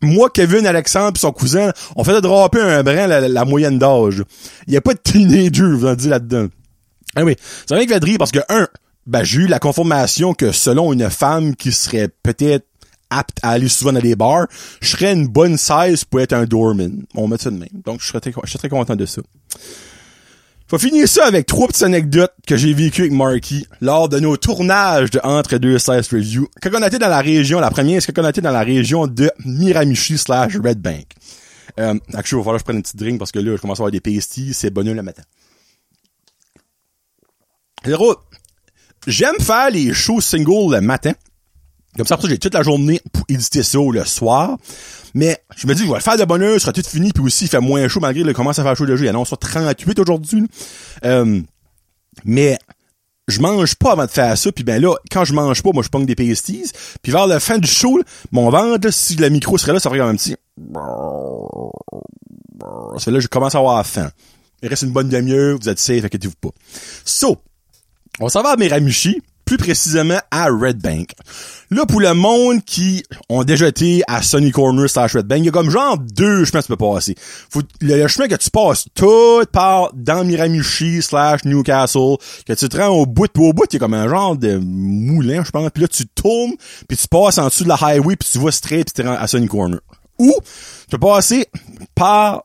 [0.00, 4.22] Moi, Kevin, Alexandre et son cousin, on faisait draper un brin la, moyenne d'âge.
[4.68, 6.46] Il n'y a pas de teenager, vous en dites là-dedans.
[7.16, 7.34] Ah oui,
[7.66, 8.68] c'est vrai que fait rire parce que, un,
[9.08, 12.66] ben, j'ai eu la confirmation que selon une femme qui serait peut-être
[13.10, 14.46] apte à aller souvent dans les bars,
[14.80, 17.04] je serais une bonne size pour être un doorman.
[17.14, 17.68] On met ça de même.
[17.84, 19.22] Donc, je serais très, je serais très content de ça.
[20.70, 24.36] Faut finir ça avec trois petites anecdotes que j'ai vécues avec Marky lors de nos
[24.36, 26.46] tournages de Entre deux Size Review.
[26.62, 29.08] Quand on était dans la région, la première, c'est quand on était dans la région
[29.08, 31.06] de Miramichi slash Red Bank.
[31.80, 33.60] Euh, actuellement, il va falloir que je prenne une petite drink parce que là, je
[33.60, 35.22] commence à avoir des pasties, c'est bonheur le matin.
[39.08, 41.14] j'aime faire les shows singles le matin.
[41.96, 44.56] Comme ça, après j'ai toute la journée pour éditer ça le soir.
[45.14, 47.12] Mais je me dis, je vais le faire de bonne heure, ce sera tout fini,
[47.12, 49.06] puis aussi, il fait moins chaud malgré le commence à faire chaud de jeu.
[49.06, 50.46] Il annonce 38 aujourd'hui.
[51.04, 51.40] Euh,
[52.24, 52.58] mais
[53.28, 55.82] je mange pas avant de faire ça, puis ben là, quand je mange pas, moi
[55.82, 56.70] je pogne des pasties.
[57.02, 58.00] Puis vers la fin du show,
[58.30, 60.36] mon ventre, si le micro serait là, ça ferait comme un petit...
[62.98, 64.10] Ça fait là, je commence à avoir faim.
[64.62, 66.50] Il reste une bonne demi-heure, vous êtes safe, inquiétez-vous pas.
[67.04, 67.38] So,
[68.18, 71.08] on s'en va à Miramushi, plus précisément à Red Bank.
[71.72, 75.46] Là, pour le monde qui ont déjà été à Sunny Corner slash Red Bank, il
[75.46, 77.16] y a comme genre deux chemins que tu peux passer.
[77.18, 82.76] Faut, le, chemin que tu passes tout par dans Miramichi slash Newcastle, que tu te
[82.76, 85.68] rends au bout, au bout, il y a comme un genre de moulin, je pense,
[85.70, 86.54] puis là, tu tournes,
[86.86, 89.08] puis tu passes en dessous de la highway, puis tu vas straight, puis tu te
[89.08, 89.80] rends à Sunny Corner.
[90.20, 90.32] Ou,
[90.82, 91.48] tu peux passer
[91.96, 92.44] par...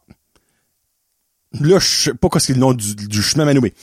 [1.61, 3.73] Là, je sais pas quoi c'est le nom du, du chemin, mais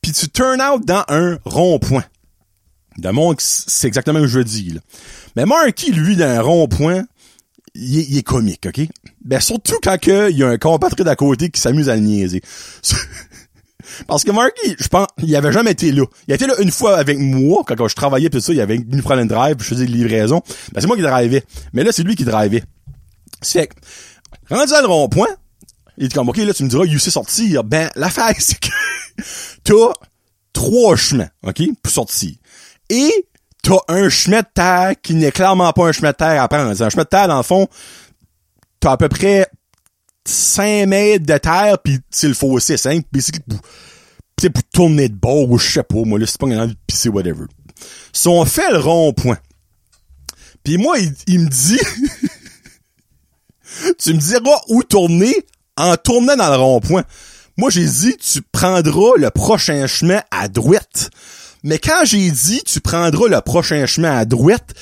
[0.00, 2.04] Puis tu turn out dans un rond-point.
[2.98, 4.70] De c'est exactement ce que je dis.
[4.70, 4.80] Là.
[5.36, 7.04] Mais Marky, lui, d'un rond-point,
[7.74, 8.80] il, est comique, OK?
[9.24, 12.42] Ben, surtout quand il y a un compatriote d'à côté qui s'amuse à le niaiser.
[14.06, 16.04] Parce que Marky, je pense, il avait jamais été là.
[16.28, 18.76] Il a été là une fois avec moi, quand, je travaillais pis ça, il avait
[18.76, 20.42] une prendre drive, je faisais des livraisons.
[20.72, 21.44] Ben, c'est moi qui drivais.
[21.72, 22.64] Mais là, c'est lui qui drivait.
[23.40, 23.74] C'est que,
[24.54, 25.28] rendu à le rond-point,
[25.96, 27.64] il dit comme, OK, là, tu me diras, il sait sortir.
[27.64, 28.68] Ben, l'affaire, c'est que
[29.64, 29.92] t'as
[30.52, 32.34] trois chemins, OK, pour sortir
[32.90, 33.26] et
[33.62, 36.70] t'as un chemin de terre qui n'est clairement pas un chemin de terre à prendre.
[36.70, 37.68] Un chemin de terre, dans le fond,
[38.80, 39.46] t'as à peu près
[40.26, 45.50] 5 mètres de terre, puis c'est le fossé, 5, puis c'est pour, tourner de bord,
[45.50, 47.44] ou je sais pas, moi, là, c'est pas une envie de pisser, whatever.
[48.12, 49.38] Si on fait le rond-point,
[50.62, 51.78] puis moi, il, me dit,
[53.98, 55.34] tu me diras où tourner
[55.76, 57.04] en tournant dans le rond-point.
[57.56, 61.10] Moi, j'ai dit, tu prendras le prochain chemin à droite.
[61.62, 64.74] Mais quand j'ai dit tu prendras le prochain chemin à droite,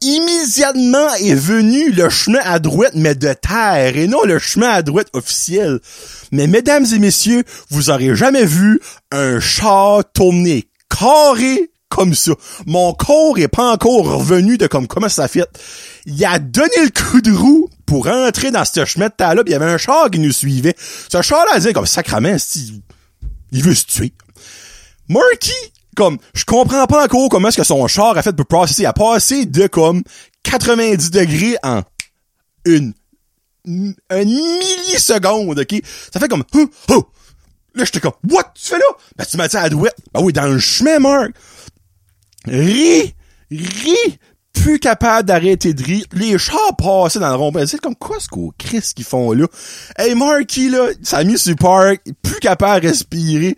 [0.00, 4.82] immédiatement est venu le chemin à droite, mais de terre, et non le chemin à
[4.82, 5.80] droite officiel.
[6.32, 8.80] Mais mesdames et messieurs, vous aurez jamais vu
[9.12, 12.32] un char tourner carré comme ça.
[12.66, 15.48] Mon corps est pas encore revenu de comme comment ça fait?
[16.04, 19.52] Il a donné le coup de roue pour entrer dans ce chemin de terre-là, il
[19.52, 20.74] y avait un char qui nous suivait.
[20.78, 22.36] Ce char-là disait comme sacrament,
[23.52, 24.12] il veut se tuer.
[25.08, 25.52] Murky
[25.96, 28.66] comme, je comprends pas encore comment est-ce que son char a fait pour.
[28.78, 30.02] Il a passé de comme
[30.44, 31.82] 90 degrés en
[32.64, 32.92] une,
[33.64, 35.82] une milliseconde, ok?
[36.12, 37.08] Ça fait comme, oh, oh.
[37.74, 38.86] Là, j'étais comme, what, tu fais là?
[39.16, 39.96] Ben, tu m'as dit à la douette.
[40.14, 41.32] Ben oui, dans le chemin, Mark.
[42.46, 43.14] Ri,
[43.50, 44.18] ri,
[44.62, 45.84] plus capable d'arrêter de.
[46.12, 49.46] Les chars passaient dans le rond C'est comme quoi ce qu'au Christ qu'ils font là?
[49.98, 51.36] Hey Marky là, ça a mis
[52.22, 53.56] plus capable de respirer.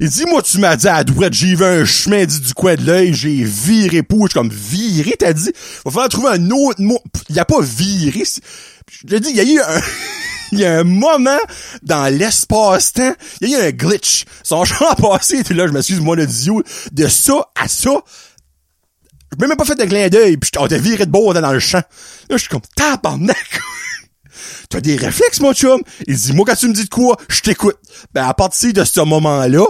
[0.00, 2.74] Il dit moi tu m'as dit à droite, j'ai vu un chemin dit du coin
[2.74, 5.52] de l'œil, j'ai viré pour, comme viré, t'as dit?
[5.84, 6.98] Va falloir trouver un autre mot.
[7.28, 8.24] Il a pas viré.
[9.06, 9.80] Je dit, il y a eu un
[10.52, 11.38] il y a un moment
[11.82, 14.24] dans l'espace-temps, il y a eu un glitch.
[14.42, 16.54] Son char a passé, et là, je m'excuse, moi, le dieu,
[16.92, 18.02] de ça à ça,
[19.32, 21.58] j'ai même pas fait de clin d'œil, pis on t'a viré de beau dans le
[21.58, 21.82] champ.
[22.30, 23.36] Là, je suis comme, tabarnak!
[24.70, 25.82] T'as des réflexes, mon chum?
[26.06, 27.76] Il dit, moi, quand tu me dis de quoi, je t'écoute.
[28.12, 29.64] Ben, à partir de ce moment-là,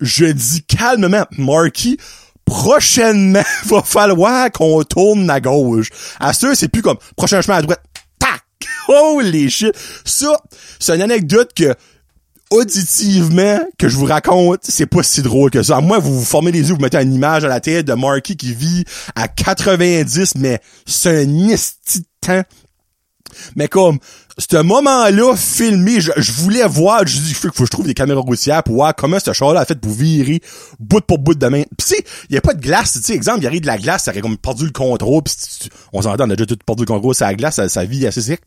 [0.00, 1.98] je dis calmement, Marky,
[2.44, 5.88] prochainement, va falloir qu'on tourne à gauche.
[6.18, 7.82] À ce, c'est plus comme, prochain chemin à droite.
[8.18, 8.42] Tac!
[8.88, 9.72] Holy shit!
[10.04, 10.36] Ça,
[10.78, 11.74] c'est une anecdote que,
[12.50, 15.76] auditivement que je vous raconte, c'est pas si drôle que ça.
[15.76, 17.94] À moins vous vous formez les yeux, vous mettez une image à la tête de
[17.94, 18.84] Marky qui vit
[19.14, 22.42] à 90, mais c'est un esti temps.
[23.54, 23.98] Mais comme,
[24.38, 28.62] ce moment-là, filmé, je, voulais voir, je dis, faut que je trouve des caméras routières
[28.62, 30.40] pour voir comment ce char-là a fait pour virer
[30.78, 31.62] bout pour bout de main.
[31.76, 34.04] Pis tu y a pas de glace, tu sais, exemple, y arrive de la glace,
[34.04, 35.34] ça aurait comme perdu le contrôle, pis
[35.92, 38.06] on s'entend, on a déjà tout perdu le contrôle, c'est la glace, ça, ça vit
[38.06, 38.40] assez sec,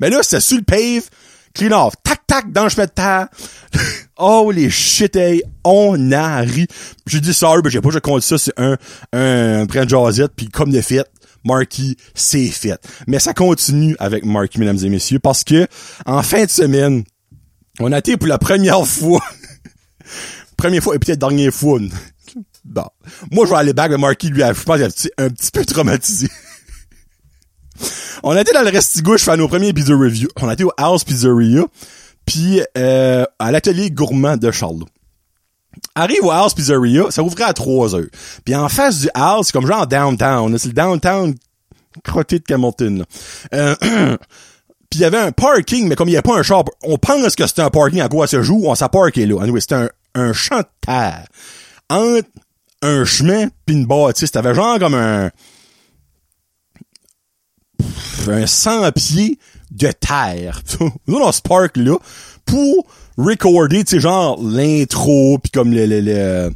[0.00, 1.08] Mais là, c'est sur le pave,
[1.54, 3.28] clean off, tac tac dans le chemin de terre.
[4.18, 6.66] oh les shit hey, on a ri.
[7.06, 8.76] J'ai dit sorry, mais j'ai pas je compte ça, c'est un
[9.12, 11.06] un Brent Josette puis comme de fait,
[11.44, 12.80] Marky, c'est fait.
[13.06, 15.66] Mais ça continue avec Marky, mesdames et messieurs, parce que
[16.06, 17.04] en fin de semaine,
[17.80, 19.20] on a été pour la première fois,
[20.56, 21.80] première fois et peut-être dernière fois.
[22.64, 22.84] Bon.
[23.30, 25.64] Moi, je vais aller back, mais Marky, lui, je pense qu'il est un petit peu
[25.64, 26.28] traumatisé.
[28.22, 30.28] On a été dans le Restigouche faire nos premiers pizza review.
[30.40, 31.64] On a été au House Pizzeria,
[32.26, 34.88] puis euh, à l'atelier gourmand de Charlot.
[35.94, 38.06] Arrive au House Pizzeria, ça ouvrait à 3 heures.
[38.44, 40.56] Puis en face du House, c'est comme genre downtown.
[40.58, 41.34] C'est le downtown
[42.02, 43.04] crotté de Camilton.
[43.54, 46.64] Euh, puis il y avait un parking, mais comme il n'y a pas un shop,
[46.82, 49.40] on pense que c'était un parking à quoi se joue, on s'est parké là.
[49.42, 51.26] Anyway, c'était un, un champ de terre.
[51.90, 52.28] Entre
[52.82, 54.30] un chemin puis une bâtisse.
[54.30, 55.30] T'avais genre comme un
[58.28, 59.38] un 100 pieds
[59.70, 60.62] de terre.
[61.06, 61.96] Nous, dans ce parc-là,
[62.44, 62.86] pour
[63.16, 66.50] recorder, tu sais, genre, l'intro, puis comme le, le, le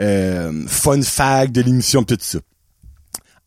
[0.00, 2.38] euh, fun fact de l'émission, tout ça.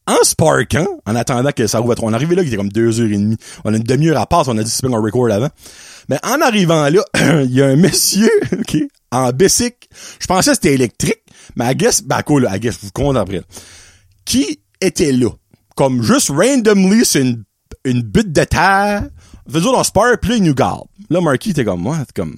[0.06, 2.72] En se parquant, en attendant que ça rouvre On est arrivé là, il était comme
[2.72, 3.36] deux heures et demie.
[3.66, 5.50] On a une demi-heure à passe, on a dit c'est un record avant.
[6.08, 7.04] Mais en arrivant là,
[7.44, 8.78] il y a un monsieur, ok,
[9.12, 9.90] en basic.
[10.22, 11.22] Je pensais que c'était électrique,
[11.58, 13.42] mais I guess, bah cool, I guess, vous comptez après.
[14.24, 15.30] Qui était là?
[15.78, 17.44] Comme juste randomly, c'est une
[17.88, 19.08] une butte de terre.
[19.50, 20.88] Fait dans ce parc, puis là, il nous garde.
[21.10, 22.36] Là, Marky était comme, moi, comme,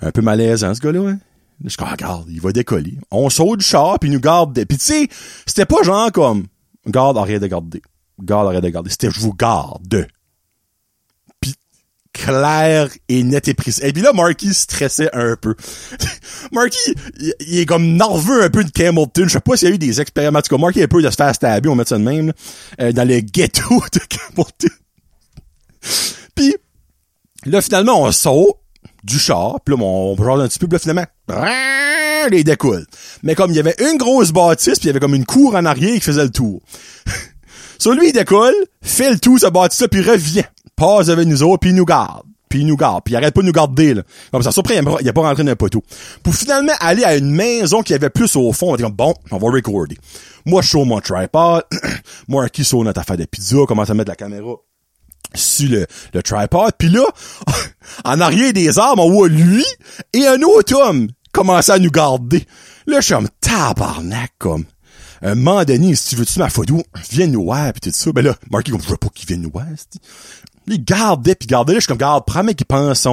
[0.00, 1.18] un peu malaisant, ce gars-là, hein?
[1.64, 2.98] Je dis, regarde, il va décoller.
[3.10, 4.54] On saute du char, puis il nous garde.
[4.54, 5.08] Puis tu sais,
[5.44, 6.46] c'était pas genre comme,
[6.86, 7.82] garde, arrête de garder.
[8.20, 8.90] Garde, arrête de garder.
[8.90, 10.06] C'était, je vous garde.
[12.12, 13.80] Clair et net et précis.
[13.84, 15.54] Et puis là, Marky stressait un peu.
[16.52, 16.94] Marky,
[17.40, 19.24] il, est comme nerveux un peu de Camelton.
[19.24, 20.40] Je sais pas s'il y a eu des expériments.
[20.50, 22.32] En Marky est un peu de se faire stabber, on met ça de même,
[22.80, 24.74] euh, dans le ghetto de Camelton.
[26.34, 26.56] Puis,
[27.44, 28.58] là, finalement, on sort
[29.04, 31.06] du char, puis là, on, on un petit peu, puis là, finalement,
[32.30, 32.84] les découle.
[33.22, 35.54] Mais comme il y avait une grosse bâtisse, puis il y avait comme une cour
[35.54, 36.60] en arrière qui faisait le tour.
[37.78, 40.44] Sur lui, il décolle, fait le tour, ce bâtisse-là, puis revient.
[40.76, 42.22] Passe avec nous autres, puis il nous garde.
[42.48, 43.02] Puis il nous garde.
[43.04, 44.02] Puis il arrête pas de nous garder, là.
[44.32, 45.82] Comme ça, surpris, il a pas rentré dans un poteau.
[46.22, 49.14] Pour finalement aller à une maison qui avait plus au fond, on dit comme, bon,
[49.30, 49.96] on va recorder.
[50.46, 51.62] Moi, je show mon tripod.
[52.28, 54.54] Moi, qui saute notre affaire de pizza, commence à mettre la caméra
[55.34, 56.72] sur le, le tripod.
[56.78, 57.04] Puis là,
[58.04, 59.64] en arrière des arbres, on voit lui
[60.14, 62.46] et un autre homme commencer à nous garder.
[62.86, 64.64] Là, je suis comme tabarnak, comme.
[65.22, 68.12] Un moment donné, si tu veux-tu ma photo, viens nous voir, pis tout ça.
[68.12, 69.66] Ben là, Marky, comme, je pas qu'il vienne nous voir,
[70.70, 73.06] il gardait, puis gardait, là, je suis comme, garde, prends qui pense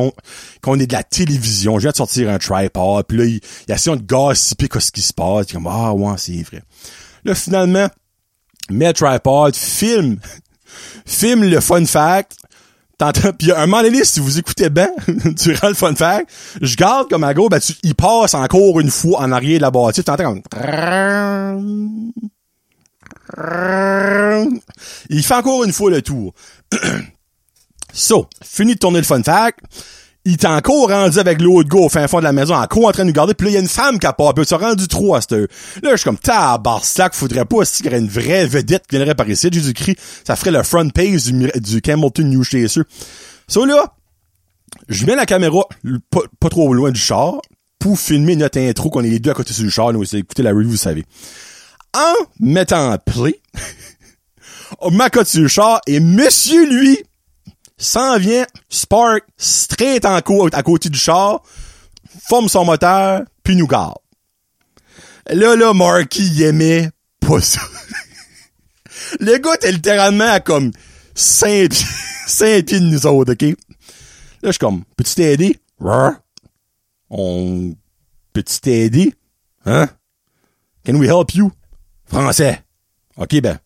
[0.62, 3.74] qu'on est de la télévision, je viens de sortir un tripod, puis là, il, il
[3.74, 6.64] a de gossiper qu'est-ce qui se passe, comme, ah, ouais, c'est vrai.
[7.24, 7.88] Là, finalement,
[8.70, 10.18] met le tripod, filme
[11.06, 12.38] filme le fun fact,
[12.98, 16.30] T'entends, pis un moment si vous écoutez bien, durant le fun fact,
[16.62, 19.64] je garde comme à gauche, ben, tu, il passe encore une fois en arrière de
[19.64, 20.42] la bâtisse, t'entends comme...
[25.10, 26.34] Il fait encore une fois le tour.
[27.94, 29.60] so, fini de tourner le fun fact,
[30.26, 32.92] il est encore rendu avec l'autre gars au fin fond de la maison, encore en
[32.92, 34.46] train de nous garder, puis là, il y a une femme qui a pas, puis
[34.46, 35.32] ça rendu trop à cette.
[35.32, 39.14] Là, je suis comme, tabarnak, faudrait pas qu'il y aurait une vraie vedette qui viendrait
[39.14, 42.82] par ici, Jésus-Christ, ça ferait le front page du, du Camelton New Chaser.
[43.48, 43.94] So là,
[44.90, 45.64] je mets la caméra
[46.10, 47.36] pas, pas trop loin du char,
[47.78, 50.52] pour filmer notre intro qu'on est les deux à côté du char, nous, écoutez la
[50.52, 51.06] review, vous savez.
[51.94, 53.40] En mettant play,
[54.80, 56.98] on côté sur le char, et monsieur, lui,
[57.78, 61.42] s'en vient, spark, straight en cours à côté du char,
[62.28, 63.98] forme son moteur, puis nous garde.
[65.30, 67.62] Là, là, Marky, il aimait pas ça.
[69.20, 70.72] le gars était littéralement à comme
[71.16, 71.86] 5 pieds,
[72.28, 73.42] 5 pieds de nous autres, OK?
[73.42, 73.56] Là,
[74.44, 75.60] je suis comme, peux-tu t'aider?
[77.10, 77.76] On,
[78.34, 79.14] peux-tu t'aider?
[79.66, 79.90] Hein?
[80.86, 81.52] Can we help you?
[82.06, 82.62] Français.
[83.18, 83.58] OK, ben,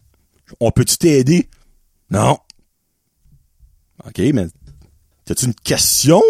[0.59, 1.49] on peut-tu t'aider?
[2.09, 2.37] Non.
[4.05, 4.47] OK, mais
[5.25, 6.21] t'as-tu une question?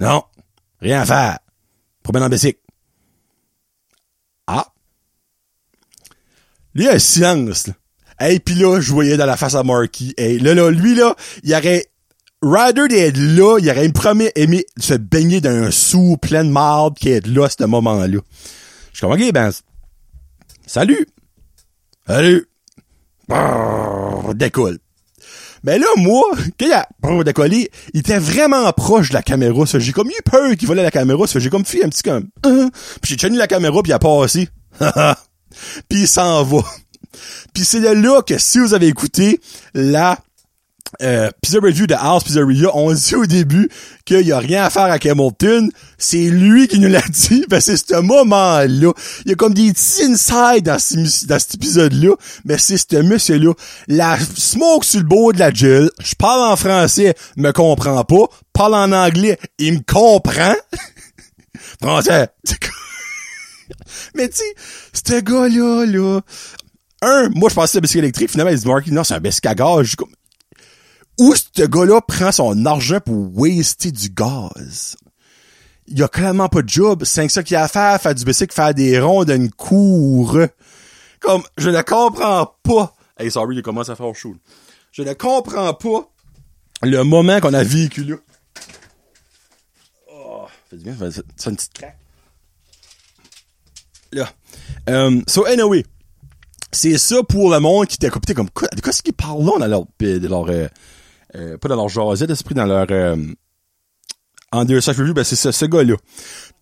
[0.00, 0.24] Non.
[0.80, 1.38] Rien à faire.
[2.02, 2.28] Promène en.
[4.46, 4.66] Ah.
[6.74, 7.74] Là, il y a un silence, là.
[8.18, 10.14] Hey, pis là, je voyais dans la face à Marky.
[10.16, 11.86] Hey, là, là, lui, là, il aurait,
[12.42, 16.96] Rider d'être là, il aurait premier aimé se baigner dans un sou plein de marde
[16.98, 18.18] qui est là à ce moment-là.
[18.92, 19.50] Je comme, OK, ben,
[20.66, 21.06] salut.
[22.06, 22.46] Salut.
[23.28, 24.78] Brrr, décolle.
[25.64, 26.22] Mais là, moi,
[26.60, 29.66] quand il a décollé, il était vraiment proche de la caméra.
[29.66, 31.26] Ça, j'ai comme eu peur qu'il volait la caméra.
[31.26, 32.70] Ça, j'ai comme fait un petit comme, hein?
[33.00, 34.48] puis j'ai tenu la caméra puis il a passé.
[35.88, 36.58] puis il s'en va.
[37.54, 39.40] puis c'est de là que si vous avez écouté
[39.72, 40.18] la
[41.02, 43.68] euh, Pizza Review de House Pizzeria, on dit au début
[44.04, 45.70] qu'il y a rien à faire à Hamilton.
[45.98, 47.44] C'est lui qui nous l'a dit.
[47.48, 48.92] Ben, c'est ce moment-là.
[49.24, 52.14] Il y a comme des petits inside dans, cet épisode-là.
[52.44, 53.52] Mais c'est ce monsieur-là.
[53.88, 55.90] La smoke sur le beau de la gel.
[56.00, 58.26] Je parle en français, me comprend pas.
[58.52, 60.54] Parle en anglais, il me comprend.
[61.82, 62.28] français.
[64.14, 64.42] Mais tu
[64.92, 66.20] ce gars-là, là,
[67.02, 69.20] un, moi je pensais que c'était un électrique, finalement il dit Marky, non, c'est un
[69.20, 69.94] biscuit à gaz
[71.18, 74.96] où ce gars-là prend son argent pour waster du gaz?
[75.86, 77.04] Il a clairement pas de job.
[77.04, 80.38] C'est ça qu'il a à faire, faire du bicycle, faire des ronds d'une cour.
[81.20, 82.94] Comme, je ne comprends pas.
[83.18, 84.34] Hey, sorry, il commence à faire chaud.
[84.92, 86.10] Je ne comprends pas
[86.82, 88.16] le moment qu'on a vécu là.
[90.10, 90.96] Oh, fait du bien,
[91.36, 91.98] ça une petite craque.
[94.12, 94.30] Là.
[94.88, 95.84] Um, so, anyway.
[96.72, 99.44] C'est ça pour le monde qui t'a copié comme quoi, de quoi est-ce qu'ils parlent
[99.44, 100.70] là dans leur, leur
[101.36, 103.16] euh, pas dans leur jasette d'esprit, dans leur euh,
[104.52, 105.96] Underside Review, ben c'est ça, ce gars-là.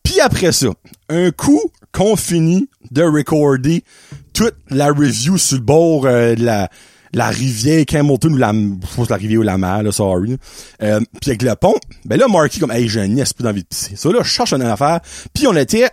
[0.02, 0.68] Puis après ça,
[1.08, 1.60] un coup
[1.92, 3.84] qu'on finit de recorder
[4.32, 6.68] toute la review sur le bord euh, de la
[7.14, 10.38] la rivière Camelton ou la je la rivière ou la mer là, sorry.
[10.82, 11.74] Euh, puis avec le pont,
[12.06, 13.96] ben là Marky comme hey j'ai un esprit d'envie de pisser.
[13.96, 15.00] Ça là je cherche une affaire.
[15.34, 15.90] Puis on était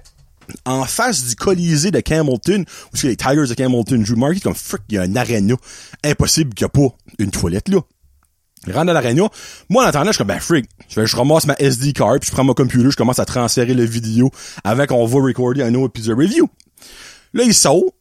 [0.65, 2.63] en face du Colisée de Camelton,
[2.93, 4.15] où c'est les Tigers de Camelton jouent.
[4.15, 5.55] Marky comme frick, il y a un arena.
[6.03, 7.81] Impossible qu'il n'y a pas une toilette là.
[8.67, 9.29] Il rentre dans l'arena.
[9.69, 10.65] Moi, en attendant, je suis comme, ben, freak.
[10.89, 13.73] Je, je ramasse ma SD card, puis je prends mon computer, je commence à transférer
[13.73, 14.31] le vidéo
[14.63, 16.49] avec on va recorder un autre épisode review.
[17.33, 17.93] Là, il saute.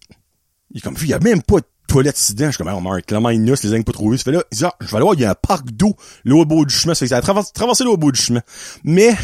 [0.70, 2.46] Il est comme, il y a même pas de toilette dedans.
[2.46, 4.18] Je suis comme, oh, Mark, clairement, il nusse, les ailes pas trouvé.
[4.18, 5.70] Ça fait là, il dit, ah, je vais aller voir, il y a un parc
[5.70, 6.94] d'eau, l'autre bout du chemin.
[6.94, 8.42] Ça fait que ça a traversé l'autre bout du chemin.
[8.84, 9.16] Mais,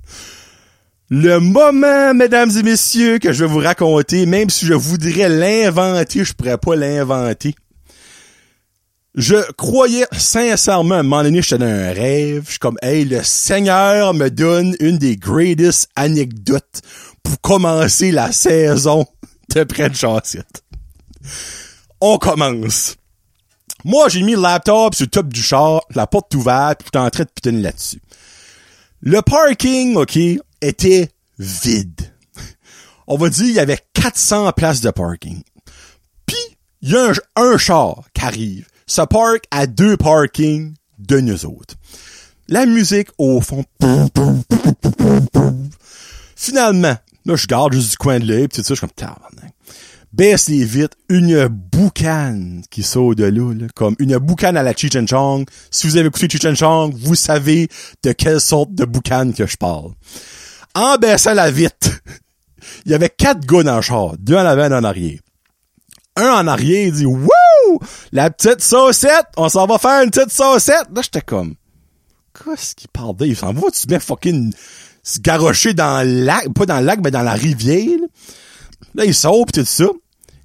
[1.10, 6.24] le moment, mesdames et messieurs, que je vais vous raconter, même si je voudrais l'inventer,
[6.24, 7.54] je pourrais pas l'inventer.
[9.16, 12.44] Je croyais sincèrement, à un moment donné, j'étais dans un rêve.
[12.44, 16.82] Je suis comme, hey, le Seigneur me donne une des greatest anecdotes
[17.24, 19.04] pour commencer la saison
[19.54, 20.62] de près de Chassette.
[22.00, 22.96] On commence.
[23.84, 26.98] Moi, j'ai mis le laptop sur le top du char, la porte ouverte, puis j'étais
[26.98, 28.00] en train de pitonner là-dessus.
[29.00, 30.18] Le parking, OK,
[30.60, 32.12] était vide.
[33.08, 35.42] On va dire, il y avait 400 places de parking.
[36.26, 36.36] Puis,
[36.82, 41.46] il y a un, un char qui arrive se park à deux parkings de nous
[41.46, 41.76] autres.
[42.48, 43.64] La musique au fond.
[46.34, 48.90] Finalement, là, je garde juste du coin de l'œil, pis tout ça, je suis comme,
[48.90, 49.54] tabarnak.
[50.12, 54.74] Baisse les vitres, une boucane qui sort de là, là, comme une boucane à la
[54.74, 55.48] Cheech Chong.
[55.70, 57.68] Si vous avez écouté Cheech Chong, vous savez
[58.02, 59.92] de quelle sorte de boucane que je parle.
[60.74, 62.00] En baissant la vitre,
[62.86, 65.20] il y avait quatre gars dans le char, deux en avant et un en arrière.
[66.16, 67.28] Un en arrière, il dit, Wouh!
[68.12, 69.26] La petite saucette!
[69.36, 70.86] On s'en va faire une petite saucette!
[70.94, 71.54] Là, j'étais comme,
[72.34, 73.26] qu'est-ce qu'il parle de?
[73.26, 74.52] Il s'en va, tu mets fucking
[75.02, 77.98] se garrocher dans le lac, pas dans le lac, mais dans la rivière.
[78.94, 79.84] Là, il sort pis tout ça.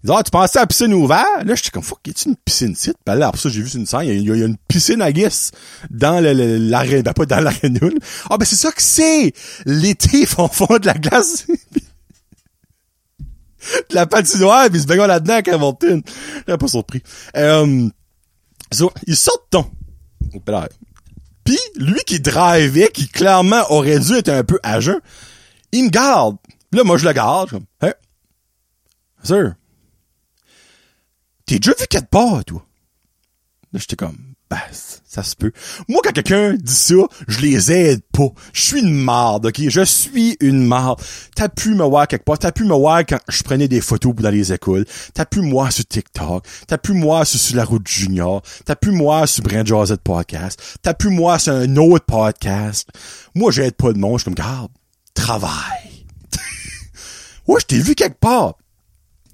[0.03, 1.43] Il dit, ah, tu pensais à la piscine ouverte?
[1.45, 2.95] Là, j'étais comme, fuck, y a-tu une piscine site?
[3.05, 5.51] Ben là, après ça, j'ai vu une scène, il y, a, une piscine à guess
[5.89, 7.80] dans l'arène, ben pas dans l'arène.
[8.30, 9.34] Ah, ben c'est ça que c'est!
[9.65, 11.47] L'été, ils font fondre de la glace.
[13.89, 16.01] de la patinoire, pis ils se là-dedans à Camelton.
[16.38, 17.01] J'étais pas surpris.
[17.36, 17.89] Euh,
[18.72, 19.70] so, ils sortent ton.
[21.43, 24.80] Puis, lui qui drivait, qui clairement aurait dû être un peu à
[25.72, 26.38] il me garde.
[26.72, 27.49] Là, moi, je le garde.
[27.49, 27.93] Je suis comme, hey,
[29.24, 29.55] sir,
[31.45, 32.66] t'es déjà vu quelque part, toi?
[33.72, 34.76] Là, j'étais comme, ben,
[35.08, 35.51] ça se peut.
[35.88, 36.95] Moi, quand quelqu'un dit ça,
[37.28, 38.30] je les aide pas.
[38.53, 39.70] Je suis une marde, ok?
[39.70, 41.01] Je suis une marde.
[41.36, 42.39] T'as pu me voir quelque part.
[42.39, 44.86] T'as pu me voir quand je prenais des photos dans les écoles.
[45.14, 46.45] T'as pu me voir sur TikTok.
[46.68, 48.41] T'as pu me voir sur, sur la route Junior.
[48.66, 50.62] T'as pu me voir sur Brand Josette Podcast.
[50.82, 52.89] T'as pu me voir sur un autre podcast.
[53.36, 54.20] Moi, j'aide pas de monde.
[54.20, 54.72] Je suis comme, garde,
[55.14, 56.06] travail.
[57.47, 58.56] ouais, je t'ai vu quelque part.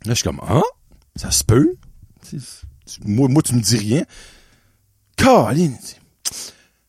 [0.05, 0.63] Là, je suis comme, hein?
[1.15, 1.76] Ça se peut?
[3.05, 4.03] Moi, moi, tu me dis rien.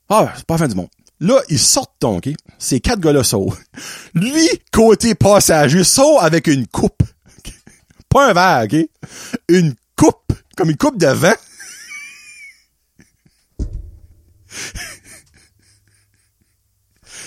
[0.08, 0.88] Ah, c'est pas la fin du monde.
[1.20, 2.34] Là, ils sortent donc, OK?
[2.58, 3.58] Ces quatre gars-là sautent.
[4.14, 7.02] Lui, côté passager, saut avec une coupe.
[8.08, 8.88] Pas un verre, OK?
[9.48, 11.34] Une coupe, comme une coupe de vin.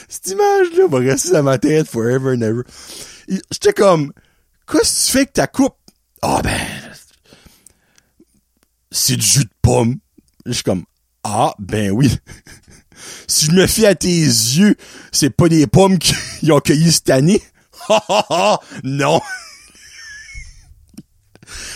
[0.08, 2.64] Cette image-là va rester dans ma tête forever and ever.
[3.52, 4.12] J'étais comme,
[4.68, 5.78] qu'est-ce que tu fais que ta coupe?
[6.22, 6.60] Ah ben,
[8.92, 9.98] c'est du jus de pomme.
[10.46, 10.86] Je suis comme,
[11.28, 12.16] ah, ben oui.
[13.28, 14.76] si je me fie à tes yeux,
[15.12, 17.42] c'est pas des pommes qu'ils ont cueillies cette année.
[18.84, 19.20] non.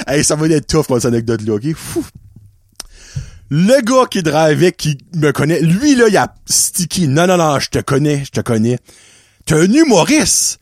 [0.08, 1.66] hey, ça va être tough, moi, cette anecdote-là, ok?
[3.50, 7.08] Le gars qui drivait, qui me connaît, lui, là, il a sticky.
[7.08, 8.78] Non, non, non, je te connais, je te connais.
[9.46, 10.60] T'es un humoriste.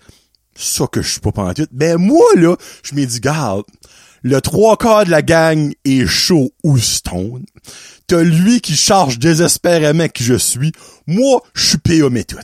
[0.55, 1.69] Ça que je suis pas pantoute.
[1.73, 3.65] Ben, moi, là, je m'ai dit, garde,
[4.23, 7.45] le trois quarts de la gang est chaud ou stone.
[8.07, 10.71] T'as lui qui charge désespérément qui je suis.
[11.07, 12.37] Moi, je suis PO tout.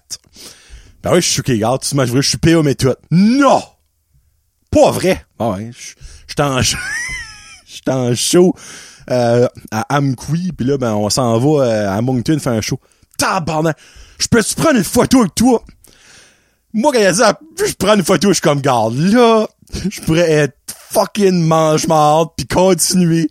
[1.02, 2.96] Ben oui, je suis qui garde, tu je suis PO tout.
[3.12, 3.64] Non!
[4.70, 5.26] Pas vrai!
[5.40, 6.76] Ah ouais, je en Je
[7.88, 8.54] en show
[9.10, 12.80] euh, à Amqui, puis là, ben, on s'en va euh, à Moncton faire un show.
[13.18, 13.78] Tabarnak!
[14.20, 15.64] Je peux-tu prendre une photo avec toi?
[16.74, 19.48] Moi, quand il a dit, je prends une photo, je suis comme, garde, là,
[19.90, 20.58] je pourrais être
[20.92, 23.30] fucking mange-marde, puis continuer.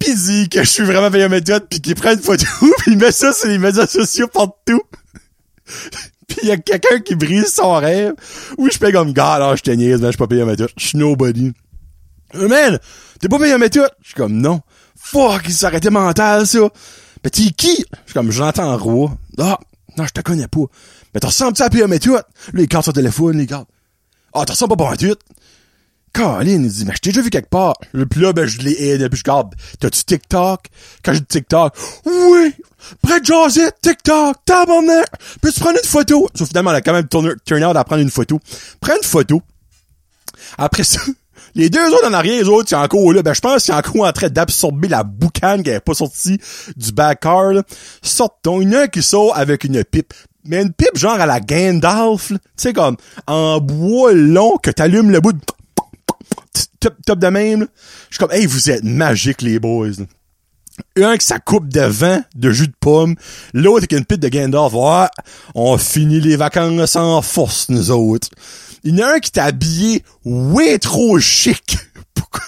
[0.00, 2.46] Pis dit que je suis vraiment payé méthode, puis qu'il prend une photo,
[2.78, 4.80] puis il met ça sur les médias sociaux partout.
[6.26, 8.14] puis il y a quelqu'un qui brise son rêve.
[8.56, 10.70] Oui, je paye comme gars, alors je te niaise, mais je suis pas payé méthode.
[10.76, 11.52] Je suis nobody.
[12.34, 12.78] Oh man,
[13.20, 13.90] t'es pas payé méthode?
[14.00, 14.62] Je suis comme non.
[14.96, 16.60] Fuck, il s'arrêtait mental, ça.
[17.22, 17.76] Mais t'es qui?
[17.76, 19.12] Je suis comme, j'entends roi.
[19.38, 19.58] Ah,
[19.98, 20.64] non, je te connais pas.
[21.12, 22.24] Mais t'en ressembles-tu à payer méthode?
[22.52, 23.66] Là, il carte son téléphone, les gars.
[24.32, 24.96] Ah, t'en ressembles pas pour un.
[26.12, 27.74] Colin, il dit, mais je t'ai déjà vu quelque part.
[27.92, 29.54] Puis là, ben, je l'ai aidé, puis je garde.
[29.78, 30.66] T'as-tu TikTok?
[31.04, 32.54] Quand j'ai dit TikTok, oui!
[33.02, 35.06] Près de Josette, TikTok, tabarnak!
[35.40, 36.28] Peux-tu prendre une photo?
[36.34, 38.40] Sauf finalement, elle a quand même tourné, turn out à prendre une photo.
[38.80, 39.42] Prends une photo.
[40.58, 41.00] Après ça,
[41.54, 43.22] les deux autres en arrière, les autres, c'est encore là.
[43.22, 46.40] Ben, je pense qu'ils sont encore en train d'absorber la boucane qui avait pas sorti
[46.76, 47.62] du back car, là.
[48.02, 48.60] Sortons.
[48.60, 50.12] Il y en a un qui sort avec une pipe.
[50.44, 52.96] Mais une pipe genre à la Gandalf, tu sais, comme,
[53.26, 55.40] en bois long que t'allumes le bout de
[56.80, 57.66] top, top de même.
[58.08, 59.90] Je suis comme, hey, vous êtes magiques, les boys.
[60.96, 63.14] Un avec sa coupe de vin, de jus de pomme.
[63.52, 64.72] L'autre avec une pite de Gandalf.
[64.72, 65.08] Ouais,
[65.54, 68.28] on finit les vacances en force, nous autres.
[68.82, 71.76] Il y en a un qui t'a habillé way trop chic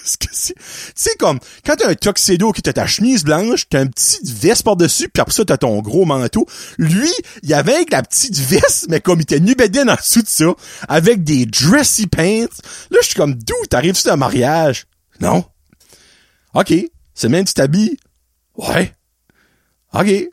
[0.03, 0.55] ce que c'est?
[0.95, 4.63] C'est comme, quand t'as un tuxedo qui t'as ta chemise blanche, t'as un petit veste
[4.63, 6.45] par-dessus, puis après ça, t'as ton gros manteau.
[6.77, 7.11] Lui,
[7.41, 10.53] il avait avec la petite veste, mais comme il était nubédine en dessous de ça,
[10.87, 12.47] avec des dressy pants.
[12.91, 14.85] Là, je suis comme, d'où t'arrives-tu un mariage?
[15.19, 15.45] Non.
[16.53, 16.73] OK.
[17.13, 17.97] C'est même tu t'habilles?
[18.55, 18.93] Ouais.
[19.93, 20.29] OK.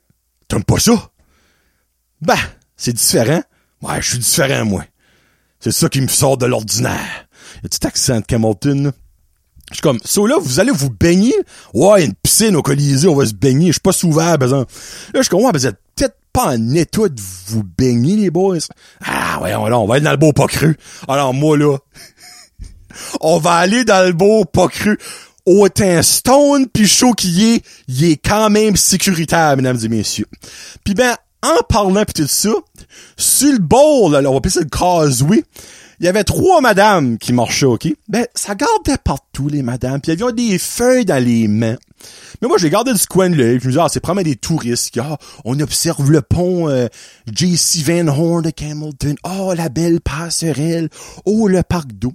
[0.49, 1.11] T'aimes pas ça?
[2.21, 2.39] Bah,
[2.77, 3.43] c'est différent.
[3.83, 4.85] Ouais, je suis différent, moi.
[5.61, 7.29] C'est ça qui me sort de l'ordinaire.
[7.63, 8.93] Le petit accent de Camelton,
[9.71, 11.35] je suis comme, so là, vous allez vous baigner?
[11.75, 13.69] Ouais, une piscine au Colisée, on va se baigner.
[13.69, 14.73] Je suis pas souvent, exemple.
[15.15, 18.31] Là, je suis comme, ouais, vous êtes peut-être pas en état de vous baigner, les
[18.31, 18.59] boys.
[19.05, 20.77] Ah, ouais, on, on va aller dans le beau pas cru.
[21.07, 21.77] Alors, moi, là,
[23.21, 24.99] on va aller dans le beau pas cru.
[25.47, 30.27] Autant stone pis chaud qu'il est, il est quand même sécuritaire, mesdames et messieurs.
[30.85, 32.51] Puis ben, en parlant pis tout ça,
[33.17, 35.43] sur le bord, là, on va appeler ça le causeway,
[36.01, 37.87] il y avait trois madames qui marchaient, OK?
[38.09, 40.01] Ben, ça gardait partout, les madames.
[40.01, 41.77] Puis il y avait des feuilles dans les mains.
[42.41, 43.59] Mais moi, j'ai gardé du coin de l'œil.
[43.61, 44.99] Je me disais, ah, c'est probablement des touristes.
[44.99, 46.87] Ah, on observe le pont euh,
[47.31, 47.83] J.C.
[47.83, 49.15] Van Horn de Camelton.
[49.25, 50.89] Oh, la belle passerelle.
[51.27, 52.15] Oh, le parc d'eau.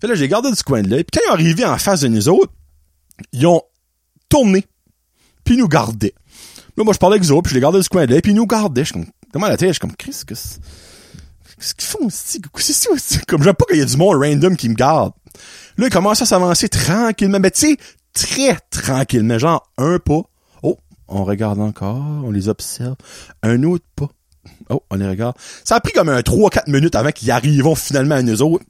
[0.00, 1.02] Fait là, j'ai gardé du coin de l'œil.
[1.02, 2.52] Puis quand ils sont arrivés en face de nous autres,
[3.32, 3.62] ils ont
[4.28, 4.64] tourné.
[5.42, 6.14] Puis ils nous gardaient.
[6.76, 8.20] Là, moi, je parlais avec eux autres, puis je les gardais du coin de l'œil,
[8.20, 8.84] puis ils nous gardaient.
[8.84, 9.70] Je suis comme, comment la tête?
[9.70, 10.58] Je suis comme, Chris, qu'est-ce
[11.58, 12.08] qu'est-ce qu'ils font?
[12.10, 12.40] C'est
[12.98, 15.12] c'est comme j'aime pas qu'il y a du monde random qui me garde.
[15.76, 17.76] Là, ils commencent à s'avancer tranquillement, mais tu sais,
[18.12, 20.22] très tranquillement, genre un pas.
[20.62, 20.78] Oh,
[21.08, 22.96] on regarde encore, on les observe.
[23.42, 24.08] Un autre pas.
[24.70, 25.36] Oh, on les regarde.
[25.64, 28.64] Ça a pris comme un 3-4 minutes avant qu'ils arrivent finalement à nous autres.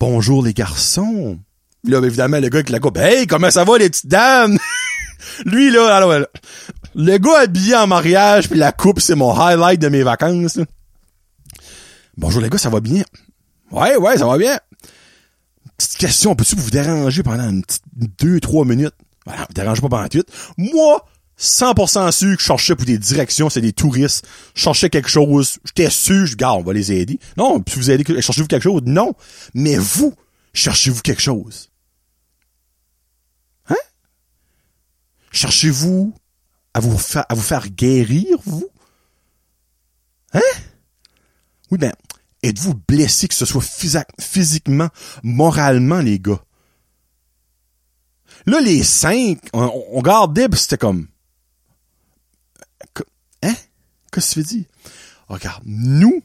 [0.00, 1.38] Bonjour les garçons.
[1.84, 2.98] Là, évidemment, le gars avec la coupe.
[2.98, 4.58] Hey, comment ça va les petites dames?
[5.44, 6.12] Lui, là, alors,
[6.94, 10.58] le gars habillé en mariage puis la coupe, c'est mon highlight de mes vacances.
[12.18, 13.04] Bonjour les gars, ça va bien?
[13.70, 14.58] Ouais, ouais, ça va bien.
[15.76, 18.94] Petite question, peux-tu vous déranger pendant une petite deux, trois minutes?
[19.24, 20.24] Voilà, vous dérangez pas pendant tout.
[20.56, 21.06] Moi,
[21.38, 24.26] 100% sûr que je cherchais pour des directions, c'est des touristes.
[24.56, 25.60] Je cherchais quelque chose.
[25.64, 27.20] J'étais sûr, je garde, on va les aider.
[27.36, 28.82] Non, puis vous aidez, cherchez-vous quelque chose?
[28.84, 29.14] Non.
[29.54, 30.12] Mais vous,
[30.54, 31.70] cherchez-vous quelque chose?
[33.68, 33.76] Hein?
[35.30, 36.12] Cherchez-vous
[36.74, 38.68] à vous à vous faire guérir, vous?
[40.32, 40.40] Hein?
[41.70, 41.92] Oui, ben,
[42.42, 43.64] êtes-vous blessé, que ce soit
[44.20, 44.88] physiquement,
[45.22, 46.42] moralement, les gars?
[48.46, 51.08] Là, les cinq, on, on gardait, c'était comme,
[53.42, 53.54] hein?
[54.12, 54.64] Qu'est-ce que tu dire?
[55.28, 56.22] Regarde, nous,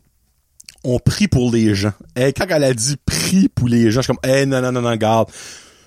[0.84, 1.94] on prie pour les gens.
[2.16, 4.72] Et quand elle a dit prie pour les gens, je suis comme, eh, non, non,
[4.72, 5.30] non, non, garde.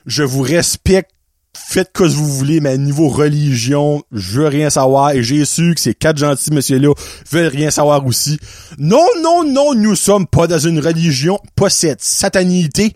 [0.05, 1.13] Je vous respecte.
[1.57, 5.13] Faites que vous voulez, mais niveau religion, je veux rien savoir.
[5.13, 6.93] Et j'ai su que ces quatre gentils messieurs-là
[7.31, 8.39] veulent rien savoir aussi.
[8.79, 12.93] Non, non, non, nous sommes pas dans une religion, pas cette satanité.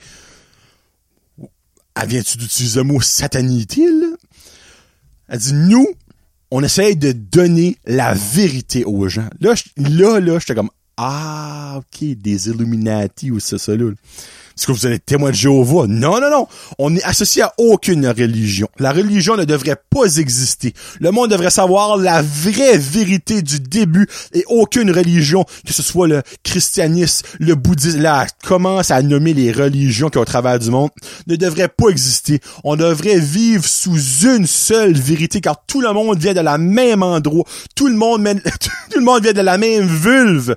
[2.01, 4.09] Elle vient-tu d'utiliser le mot satanité, là?
[5.29, 5.87] Elle dit, nous,
[6.51, 9.29] on essaye de donner la vérité aux gens.
[9.41, 13.91] Là, là, là, j'étais comme, ah, ok, des Illuminati ou ça, ça, là.
[14.61, 15.87] Est-ce que vous êtes témoin de Jéhovah?
[15.89, 16.47] Non, non, non.
[16.79, 18.69] On n'est associé à aucune religion.
[18.79, 20.75] La religion ne devrait pas exister.
[21.01, 26.09] Le monde devrait savoir la vraie vérité du début et aucune religion, que ce soit
[26.09, 30.91] le christianisme, le bouddhisme, là, commence à nommer les religions qui au travers du monde,
[31.27, 32.41] ne devrait pas exister.
[32.63, 37.03] On devrait vivre sous une seule vérité car tout le monde vient de la même
[37.03, 37.45] endroit.
[37.75, 38.23] Tout le monde,
[38.61, 40.55] tout le monde vient de la même vulve.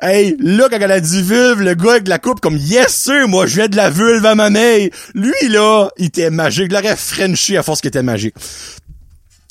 [0.00, 3.28] Hey, là, quand elle a dit vulve, le gars avec la coupe, comme, yes, sir,
[3.28, 4.90] moi, je viens de la vulve à ma mère.
[5.14, 6.66] Lui, là, il était magique.
[6.68, 8.34] Il l'aurait frenché à force qu'il était magique.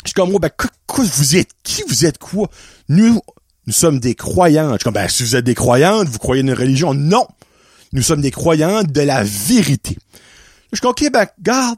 [0.04, 0.52] Je suis comme, moi, ben,
[0.86, 1.82] quoi, vous êtes qui?
[1.88, 2.48] Vous êtes quoi?
[2.90, 3.20] Nous,
[3.66, 4.74] nous sommes des croyantes.
[4.74, 6.94] Je suis comme, ben, si vous êtes des croyantes, vous croyez une religion?
[6.94, 7.26] Non!
[7.92, 9.98] Nous sommes des croyantes de la vérité.
[10.72, 11.78] Je suis comme, ok, ben, garde.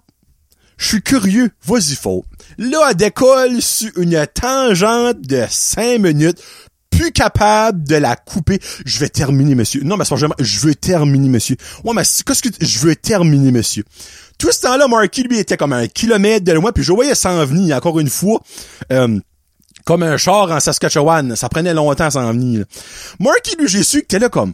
[0.78, 1.52] Je suis curieux.
[1.64, 2.26] Vas-y, faut.
[2.58, 6.40] Là, elle décolle sur une tangente de cinq minutes
[6.90, 8.60] plus capable de la couper.
[8.86, 9.84] Je vais terminer, monsieur.
[9.84, 11.56] Non, mais je veux terminer, monsieur.
[11.84, 13.84] Ouais, mais qu'est-ce que je veux terminer, monsieur?
[14.38, 17.44] Tout ce temps-là, Marky, lui, était comme un kilomètre de loin, puis je voyais s'en
[17.46, 18.42] venir, encore une fois.
[18.92, 19.20] Euh,
[19.88, 21.36] comme un char en Saskatchewan.
[21.36, 22.66] Ça prenait longtemps à s'en venir.
[23.20, 24.54] Marky, lui, j'ai su que t'es là comme...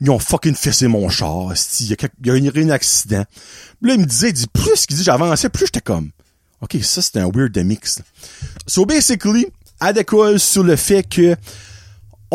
[0.00, 1.52] Ils ont fucking fessé mon char.
[1.80, 3.24] Il y a, il y a eu un accident.
[3.82, 6.10] Là, il me disait, il dit, plus qu'il dit j'avançais, plus j'étais comme...
[6.60, 8.00] OK, ça, c'était un weird mix.
[8.66, 9.48] So, basically,
[9.80, 9.92] à
[10.38, 11.36] sur le fait que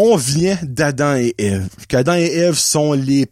[0.02, 1.68] on vient d'Adam et Ève.
[1.90, 3.26] Qu'Adam et Ève sont les,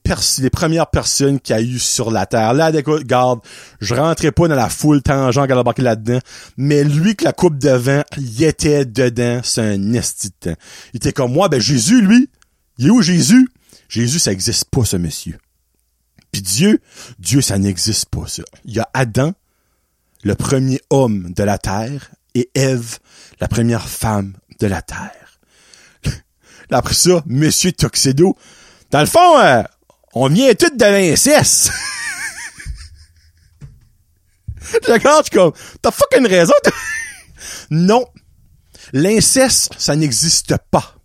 [0.52, 2.54] premières personnes qu'il y a eu sur la Terre.
[2.54, 2.74] Là,
[3.06, 3.40] garde,
[3.80, 6.20] je rentrais pas dans la foule tangent galabaki là-dedans,
[6.58, 11.32] mais lui que la coupe de vin, il était dedans, c'est un Il était comme
[11.32, 12.30] moi, ben Jésus, lui,
[12.80, 13.48] il est où Jésus?
[13.88, 15.38] Jésus, ça existe pas, ce monsieur.
[16.34, 16.82] Puis Dieu,
[17.20, 18.44] Dieu, ça n'existe pas, ça.
[18.66, 19.32] Il y a Adam,
[20.24, 23.00] le premier homme de la terre, et Ève,
[23.40, 25.40] la première femme de la Terre.
[26.72, 28.36] Après ça, Monsieur Tuxedo.
[28.92, 29.64] Dans le fond, euh,
[30.14, 31.72] on vient tout de l'inceste.
[34.86, 36.54] je regarde, comme, t'as fucking raison.
[37.70, 38.06] non.
[38.94, 40.96] L'inceste, ça n'existe pas.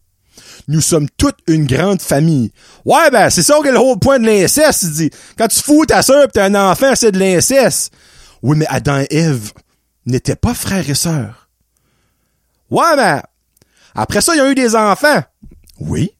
[0.68, 2.52] Nous sommes toute une grande famille.
[2.84, 5.10] Ouais, ben, c'est ça que le haut point de l'inceste, dit.
[5.36, 7.92] Quand tu fous ta soeur pis t'as un enfant, c'est de l'inceste.
[8.42, 9.52] Oui, mais Adam et Ève
[10.06, 11.48] n'étaient pas frères et sœurs.
[12.70, 13.20] Ouais, mais
[13.94, 15.22] après ça, il y a eu des enfants.
[15.80, 16.12] Oui.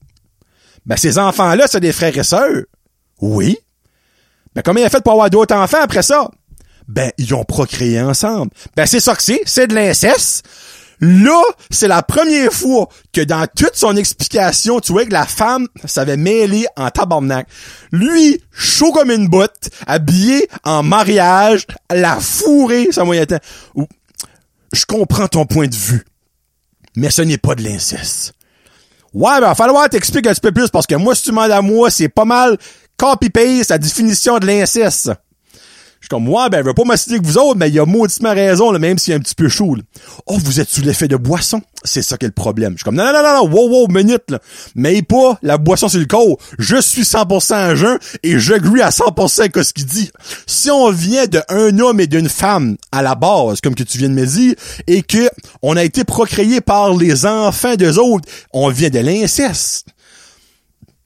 [0.85, 2.65] Ben, ces enfants-là, c'est des frères et sœurs.
[3.21, 3.59] Oui.
[4.55, 6.31] Ben, comment il a fait pour avoir d'autres enfants après ça?
[6.89, 8.51] Ben, ils ont procréé ensemble.
[8.77, 9.41] Ben, c'est ça que c'est.
[9.47, 10.47] C'est de l'inceste.
[11.03, 15.67] Là, c'est la première fois que dans toute son explication, tu vois que la femme
[15.85, 17.47] s'avait mêlé en tabarnak.
[17.91, 23.41] Lui, chaud comme une botte, habillé en mariage, la fourrée, ça moyen temps.
[24.73, 26.05] Je comprends ton point de vue
[26.97, 28.35] mais ce n'est pas de l'inceste.
[29.13, 31.31] Ouais, ben, il va falloir t'expliquer un petit peu plus parce que moi, si tu
[31.31, 32.59] demandes à moi, c'est pas mal
[32.97, 35.11] Copy-paste la définition de l'inceste.
[36.13, 37.87] Je comme, ouais, ben, elle veut pas m'assister que vous autres, mais il y a
[37.87, 39.83] mauditement raison, là, même s'il est un petit peu chaud, là.
[40.27, 41.63] Oh, vous êtes sous l'effet de boisson?
[41.85, 42.73] C'est ça qui est le problème.
[42.73, 44.39] Je suis comme, non, non, non, non, wow, wow, minute, là.
[44.75, 46.37] Mais pas la boisson sur le corps.
[46.59, 50.11] Je suis 100% à jeun et j'agree à 100% avec ce qu'il dit.
[50.47, 54.11] Si on vient d'un homme et d'une femme à la base, comme que tu viens
[54.11, 54.55] de me dire,
[54.87, 55.31] et que
[55.63, 59.87] on a été procréé par les enfants d'eux autres, on vient de l'inceste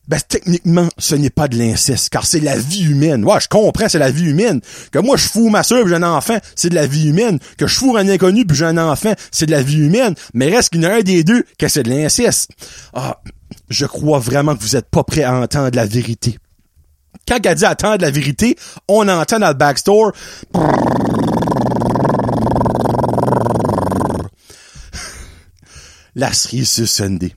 [0.09, 3.25] ben techniquement, ce n'est pas de l'inceste, car c'est la vie humaine.
[3.25, 4.61] Ouais, je comprends, c'est la vie humaine.
[4.93, 7.39] Que moi, je fous ma soeur puis j'ai un enfant, c'est de la vie humaine.
[7.59, 10.15] Que je fous un inconnu puis j'ai un enfant, c'est de la vie humaine.
[10.33, 12.51] Mais reste qu'il y en a un des deux que c'est de l'inceste.
[12.95, 13.21] Ah,
[13.69, 16.39] je crois vraiment que vous êtes pas prêt à entendre la vérité.
[17.27, 20.13] Quand elle dit attendre la vérité, on entend dans le backstore.
[26.15, 27.35] La cerise Sunday.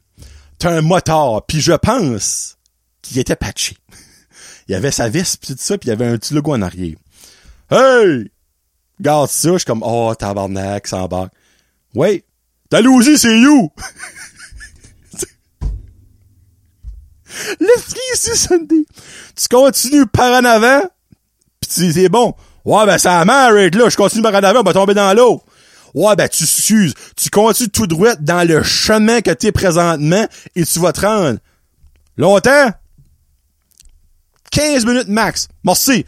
[0.59, 2.59] T'as un moteur, puis je pense
[3.12, 3.78] il était patché.
[4.68, 6.95] il avait sa vis pis tout ça, puis il avait un petit logo en arrière.
[7.72, 8.32] Hey!
[8.99, 11.34] Garde ça, je suis comme, oh, tabarnak, ça embarque.
[11.95, 12.26] Ouais.
[12.70, 13.72] Dalhousie, c'est you!
[17.60, 18.86] Le free, c'est Sunday.
[19.36, 20.82] Tu continues par en avant,
[21.62, 22.36] pis c'est bon.
[22.66, 23.70] Ouais, ben, ça marre, là.
[23.70, 25.41] Je continue par en avant, on va tomber dans l'eau.
[25.93, 26.93] Ouais, ben, tu excuses.
[27.16, 31.39] Tu continues tout droit dans le chemin que t'es présentement et tu vas te rendre.
[32.18, 32.72] Longtemps?
[34.52, 35.47] 15 minutes max.
[35.64, 36.06] Merci.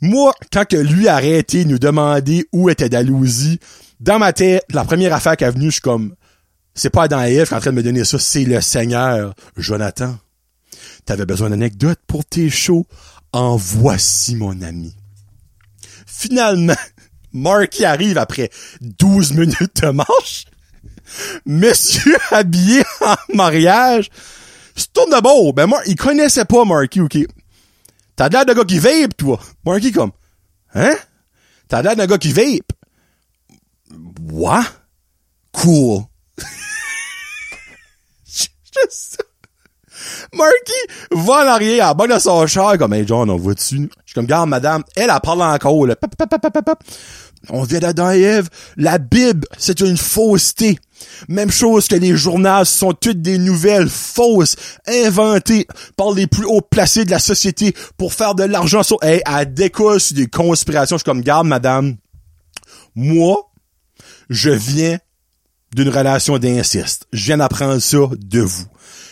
[0.00, 3.58] Moi, quand que lui a arrêté de nous demander où était Dalhousie,
[4.00, 6.14] dans ma tête, la première affaire qui est venue, je suis comme,
[6.74, 9.34] c'est pas dans Eve qui est en train de me donner ça, c'est le Seigneur.
[9.56, 10.16] Jonathan,
[11.06, 12.86] t'avais besoin d'anecdotes pour tes shows?
[13.32, 14.94] En voici, mon ami.
[16.06, 16.76] Finalement,
[17.32, 20.44] Marky arrive après 12 minutes de marche
[21.46, 24.10] monsieur habillé en mariage,
[24.76, 25.52] se tourne de bord.
[25.52, 27.18] Ben, moi, il connaissait pas Marky, ok?
[28.16, 29.40] T'as l'air d'un gars qui vape, toi.
[29.64, 30.12] Marky, comme,
[30.74, 30.94] hein?
[31.68, 32.72] T'as l'air d'un gars qui vape.
[34.30, 34.64] What?
[35.52, 36.02] Cool.
[38.26, 39.24] Juste
[40.32, 40.72] Marky
[41.10, 43.76] va en arrière, à bas de son char, comme, hey, John, on voit dessus.
[44.04, 45.94] Je suis comme, garde, madame, elle, elle parle encore, là.
[47.50, 48.48] On vient d'Adam et Ève.
[48.76, 50.78] La Bible, c'est une fausseté.
[51.28, 55.66] Même chose que les journaux sont toutes des nouvelles fausses, inventées
[55.96, 59.44] par les plus hauts placés de la société pour faire de l'argent sur, hey, à
[59.44, 60.96] décolle sur des conspirations.
[60.96, 61.96] Je suis comme, garde, madame.
[62.94, 63.36] Moi,
[64.30, 64.98] je viens
[65.74, 67.06] d'une relation d'inceste.
[67.12, 68.64] Je viens d'apprendre ça de vous.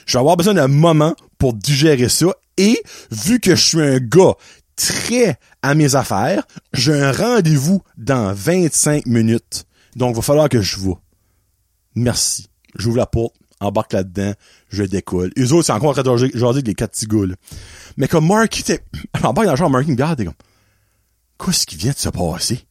[0.06, 2.26] Je vais avoir besoin d'un moment pour digérer ça
[2.56, 2.80] et
[3.10, 4.34] vu que je suis un gars
[4.76, 9.64] très à mes affaires, j'ai un rendez-vous dans 25 minutes.
[9.96, 11.00] Donc, il va falloir que je vois.
[11.94, 12.48] Merci.
[12.76, 14.32] J'ouvre la porte, embarque là-dedans,
[14.70, 15.30] je décolle.
[15.38, 17.08] Eux autres, c'est encore en train de avec les quatre petits
[17.96, 18.84] Mais comme Mark, était,
[19.22, 20.34] embarque dans le genre, Mark, il me regarde, comme,
[21.44, 22.66] qu'est-ce qui vient de se passer?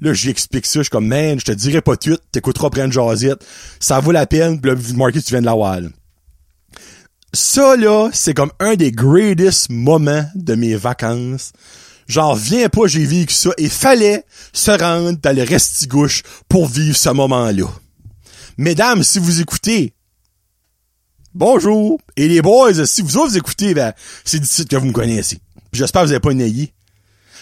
[0.00, 3.44] Là, j'explique ça, je suis comme, man, je te dirai pas tout, t'écouteras prendre jasette,
[3.80, 5.90] ça vaut la peine, pis là, Marky, tu viens de la wall.
[7.34, 11.52] Ça, là, c'est comme un des greatest moments de mes vacances.
[12.06, 16.96] Genre, viens pas, j'ai vécu ça, et fallait se rendre dans le restigouche pour vivre
[16.96, 17.66] ce moment-là.
[18.56, 19.94] Mesdames, si vous écoutez,
[21.34, 21.98] bonjour.
[22.16, 23.92] Et les boys, si vous autres écoutez, ben,
[24.24, 25.40] c'est d'ici que vous me connaissez.
[25.72, 26.72] J'espère que vous n'avez pas naillé.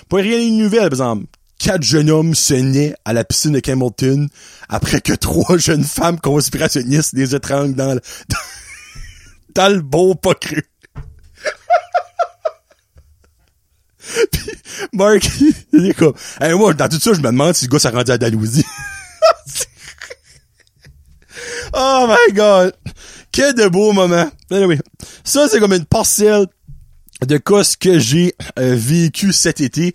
[0.09, 1.27] Pas rien de nouvelle, par exemple.
[1.59, 4.29] Quatre jeunes hommes se naissent à la piscine de Campbellton
[4.71, 8.01] après que trois jeunes femmes conspirationnistes les étranglent dans le,
[9.55, 10.63] dans, le beau pas cru.
[14.31, 14.51] Puis
[14.93, 15.29] Mark,
[15.73, 17.89] il est comme, hey, moi, dans tout ça, je me demande si le gars s'est
[17.89, 18.65] rendu à Dalhousie.
[21.75, 22.75] Oh my god!
[23.31, 24.31] Quel de beau moment.
[24.51, 24.79] Anyway,
[25.25, 26.47] ça c'est comme une parcelle
[27.27, 29.95] de ce que j'ai euh, vécu cet été.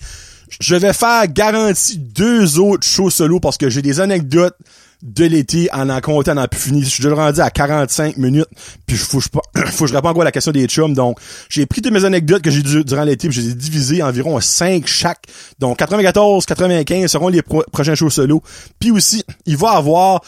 [0.59, 4.55] Je vais faire garantie deux autres shows solo parce que j'ai des anecdotes
[5.03, 6.83] de l'été en en comptant en plus fini.
[6.83, 8.47] Je suis déjà rendu à 45 minutes,
[8.85, 9.21] puis faut,
[9.71, 10.93] faut, je réponds encore à la question des chums.
[10.93, 11.19] Donc,
[11.49, 14.37] j'ai pris toutes mes anecdotes que j'ai durant l'été, puis je les ai divisées environ
[14.37, 15.25] à 5 chaque.
[15.59, 18.41] Donc, 94, 95 seront les prochains shows solo.
[18.79, 20.21] Puis aussi, il va avoir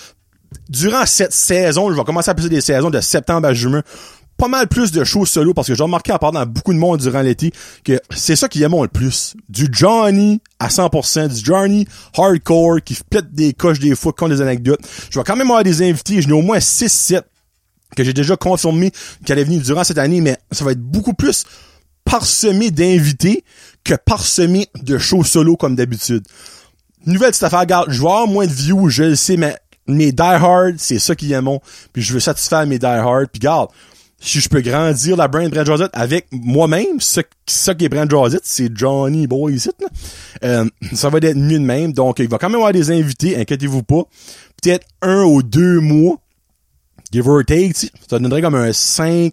[0.69, 3.81] durant cette saison, je vais commencer à passer des saisons de septembre à juin,
[4.39, 6.79] pas mal plus de shows solo parce que j'ai remarqué en parlant à beaucoup de
[6.79, 7.51] monde durant l'été
[7.83, 9.35] que c'est ça qui aime le plus.
[9.49, 11.85] Du Johnny à 100%, du Johnny
[12.17, 14.79] hardcore qui pète des coches des fois, qui ont des anecdotes.
[15.11, 17.21] Je vais quand même avoir des invités, je n'ai au moins 6-7
[17.95, 18.91] que j'ai déjà confirmé
[19.25, 21.43] qu'elle est venue durant cette année, mais ça va être beaucoup plus
[22.05, 23.43] parsemé d'invités
[23.83, 26.23] que parsemé de shows solo comme d'habitude.
[27.05, 29.55] Nouvelle petite affaire, regarde, je vais avoir moins de views, je le sais, mais
[29.89, 31.59] mes die-hard, c'est ça qui est mon.
[31.91, 33.27] Puis je veux satisfaire mes die-hard.
[33.31, 33.69] Puis garde,
[34.19, 38.09] si je peux grandir la brand Brand Josette avec moi-même, ce, ce qui est Brand
[38.09, 39.69] Josette, c'est Johnny Boy ici.
[40.43, 41.93] Euh, ça va être mieux de même.
[41.93, 44.03] Donc, il va quand même avoir des invités, inquiétez-vous pas.
[44.61, 46.17] Peut-être un ou deux mois,
[47.11, 49.31] give or take, ça donnerait comme un 5,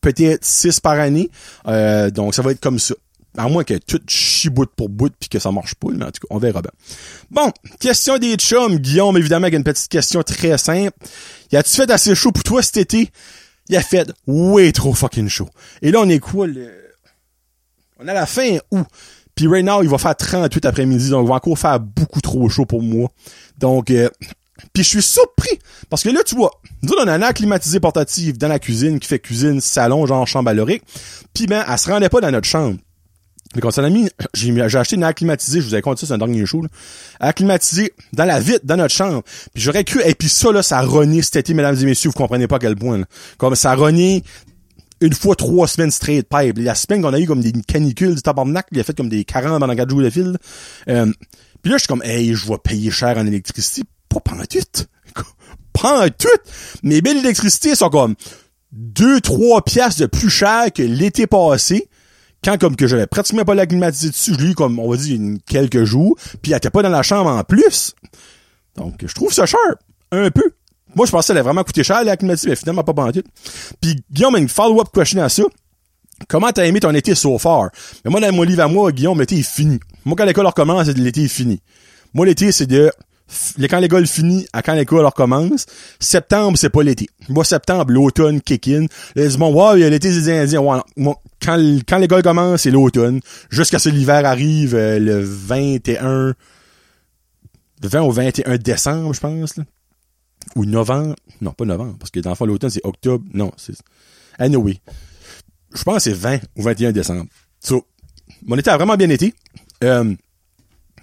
[0.00, 1.30] peut-être 6 par année.
[1.66, 2.94] Euh, donc, ça va être comme ça.
[3.36, 6.10] À moins que tout chie bout pour bout puis que ça marche pas, mais en
[6.10, 6.72] tout cas, on verra bien.
[7.30, 8.78] Bon, question des chums.
[8.78, 10.96] Guillaume, évidemment, avec une petite question très simple.
[11.52, 13.10] Y a-tu fait assez chaud pour toi cet été?
[13.68, 15.48] Il a fait way trop fucking chaud.
[15.82, 16.70] Et là, on est quoi, le...
[17.98, 18.86] On est à la fin août.
[19.34, 22.48] Puis right now, il va faire 38 après-midi, donc il va encore faire beaucoup trop
[22.48, 23.08] chaud pour moi.
[23.58, 24.08] Donc, euh,
[24.72, 25.58] puis je suis surpris,
[25.88, 26.50] parce que là, tu vois,
[26.82, 30.26] nous on a un air climatisé portatif dans la cuisine qui fait cuisine, salon, genre
[30.26, 30.54] chambre à
[31.34, 32.78] Puis ben, elle se rendait pas dans notre chambre.
[33.54, 36.08] Mais quand ça a mis, j'ai acheté une air climatisée, je vous avais compté ça,
[36.08, 36.68] c'est un dernier show, là.
[37.20, 39.22] Air climatisé dans la vitre, dans notre chambre.
[39.54, 42.16] Puis j'aurais cru, et puis ça, là, ça rogné cet été, mesdames et messieurs, vous
[42.16, 43.04] comprenez pas à quel point, là.
[43.38, 44.22] Comme ça rogné
[45.00, 46.58] une fois trois semaines straight pipe.
[46.58, 49.24] La semaine qu'on a eu comme des canicules du tabarnak, il a fait comme des
[49.24, 50.36] 40 pendant 4 jours de fil.
[50.88, 51.06] Euh,
[51.62, 53.82] puis là, je suis comme, hey, je vais payer cher en électricité.
[54.08, 54.58] Pas pendant tout.
[55.72, 56.28] Pas tout.
[56.82, 58.14] Mes billes d'électricité sont comme
[58.76, 61.88] 2-3 piastres de plus cher que l'été passé
[62.44, 64.96] quand comme que j'avais pratiquement pas la climatisée dessus, je l'ai eu comme, on va
[64.96, 67.94] dire, quelques jours, puis elle était pas dans la chambre en plus.
[68.76, 69.58] Donc, je trouve ça cher.
[70.12, 70.52] Un peu.
[70.94, 73.26] Moi, je pensais qu'elle allait vraiment coûter cher, la climatisée, mais finalement, pas banditte.
[73.80, 75.42] Puis, Guillaume une follow-up question à ça.
[76.28, 77.70] Comment t'as aimé ton été so far?
[78.04, 79.78] Mais moi, dans mon livre à moi, Guillaume, l'été est fini.
[80.04, 81.60] Moi, quand l'école recommence, l'été est fini.
[82.14, 82.90] Moi, l'été, c'est de
[83.68, 85.66] quand l'école finit à quand l'école recommence,
[86.00, 87.08] septembre, c'est pas l'été.
[87.28, 88.86] Moi, septembre, l'automne kick in.
[89.16, 90.60] Ils wow, il y a l'été des Indiens.
[90.60, 93.20] Ouais, moi, quand, quand l'école commence, c'est l'automne.
[93.50, 96.34] Jusqu'à ce que l'hiver arrive euh, le 21,
[97.82, 99.64] le 20 au 21 décembre, je pense, là.
[100.56, 101.14] Ou novembre.
[101.40, 103.24] Non, pas novembre, parce que dans le fond, l'automne, c'est octobre.
[103.34, 103.74] Non, c'est,
[104.38, 104.80] anyway.
[105.74, 107.26] Je pense que c'est 20 ou 21 décembre.
[107.60, 107.84] So,
[108.46, 109.34] mon été a vraiment bien été.
[109.84, 110.14] Euh,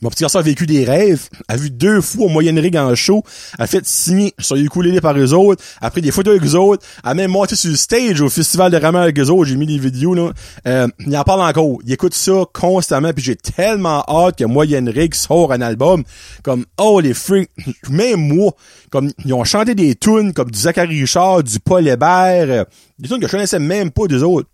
[0.01, 2.93] mon petit garçon a vécu des rêves, a vu deux fois au Moyen Rig en
[2.95, 3.23] show,
[3.57, 6.85] a fait signer sur ukulélé par eux autres, a pris des photos avec eux autres,
[7.03, 9.65] a même monté sur le stage au festival de rameur avec eux autres, j'ai mis
[9.65, 10.31] des vidéos là.
[10.67, 14.85] Euh, il en parle encore, il écoute ça constamment, puis j'ai tellement hâte que Moyen
[14.89, 16.03] Rig sort un album.
[16.43, 17.49] Comme oh les freaks,
[17.89, 18.53] même moi,
[18.89, 22.63] comme ils ont chanté des tunes comme du Zachary Richard, du Paul Hébert, euh,
[22.99, 24.47] des tunes que je connaissais même pas des autres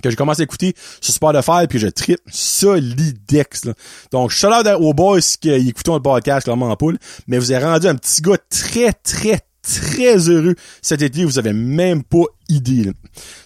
[0.00, 3.74] que j'ai commencé à écouter sur Spotify puis je trip solidex là.
[4.10, 7.64] Donc shout out aux boys qui écoutent le podcast clairement en poule, mais vous avez
[7.64, 12.90] rendu un petit gars très très très heureux cet été, vous avez même pas idée.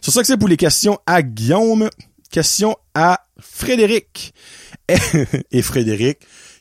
[0.00, 1.90] C'est ça que c'est pour les questions à Guillaume,
[2.30, 4.34] question à Frédéric.
[5.50, 6.18] Et, Frédéric,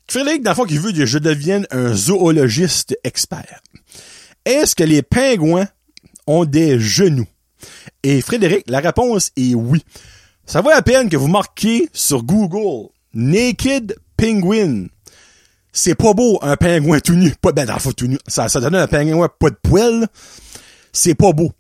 [0.08, 3.62] Frédéric dans le fond qui veut que je devienne un zoologiste expert.
[4.46, 5.68] Est-ce que les pingouins
[6.28, 7.28] ont des genoux?
[8.04, 9.84] Et Frédéric, la réponse est oui.
[10.46, 14.88] Ça vaut la peine que vous marquiez sur Google Naked Penguin.
[15.72, 17.34] C'est pas beau, un pingouin tout nu.
[17.42, 18.20] Pas, ben, dans tout nu.
[18.28, 20.08] Ça, donne un pingouin pas de poils.
[20.92, 21.52] C'est pas beau.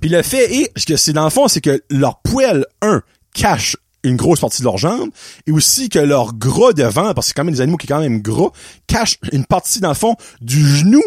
[0.00, 3.02] Puis le fait est, que c'est dans le fond, c'est que leur poil, un,
[3.34, 5.10] cache une grosse partie de leur jambe,
[5.46, 7.94] et aussi que leur gras devant, parce que c'est quand même des animaux qui sont
[7.94, 8.50] quand même gras,
[8.86, 11.02] cache une partie, dans le fond, du genou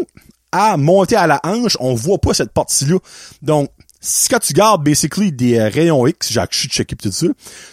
[0.51, 1.77] à monter à la hanche.
[1.79, 2.97] On voit pas cette partie-là.
[3.41, 3.69] Donc,
[4.01, 7.27] si quand tu gardes basically des euh, rayons X, j'ai checké tout ça,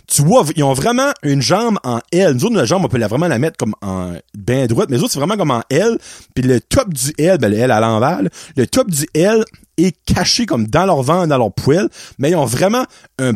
[0.06, 2.34] tu vois, ils ont vraiment une jambe en L.
[2.34, 4.96] Nous autres, notre jambe, on peut la vraiment la mettre comme en bien droite, mais
[4.96, 5.98] les autres, c'est vraiment comme en L.
[6.34, 8.20] Puis le top du L, ben le L à l'envers,
[8.56, 9.44] le top du L
[9.76, 12.84] est caché comme dans leur ventre, dans leur poêle, mais ils ont vraiment
[13.18, 13.32] un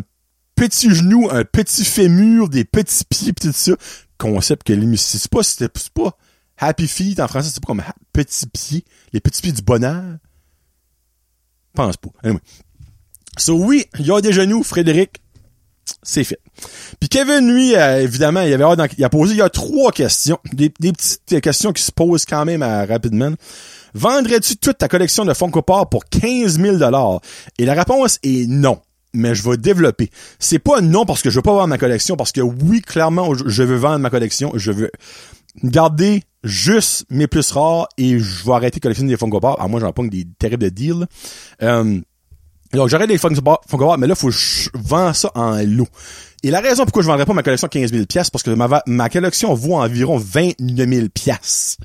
[0.55, 3.73] petit genou, un petit fémur, des petits pieds, pis tout ça.
[4.17, 6.17] Concept que c'est pas, c'est pas
[6.57, 7.83] happy feet en français, c'est pas comme
[8.13, 10.17] petits pieds, les petits pieds du bonheur.
[11.73, 12.09] Pense pas.
[12.23, 12.41] Anyway.
[13.37, 15.21] So oui, il y a des genoux, Frédéric.
[16.03, 16.39] C'est fait.
[16.99, 20.39] Puis Kevin, lui, euh, évidemment, il avait il a posé, il a trois questions.
[20.53, 23.31] Des, petites questions qui se posent quand même euh, rapidement.
[23.93, 26.77] Vendrais-tu toute ta collection de Funko Pop pour 15 000
[27.57, 28.79] Et la réponse est non.
[29.13, 30.09] Mais je vais développer.
[30.39, 33.33] C'est pas non parce que je veux pas vendre ma collection, parce que oui, clairement,
[33.33, 34.53] je veux vendre ma collection.
[34.55, 34.91] Je veux
[35.63, 39.55] garder juste mes plus rares et je vais arrêter de collectionner des Funko Pop.
[39.57, 41.07] Alors moi, j'en pas des terribles deals.
[41.61, 41.99] Euh,
[42.77, 43.65] donc, j'arrête les Funko Pop,
[43.97, 45.87] mais là, faut que je vends ça en lot.
[46.43, 48.51] Et la raison pourquoi je vendrais pas ma collection 15 000 pièces parce que
[48.87, 51.77] ma, collection vaut environ 29 000 pièces.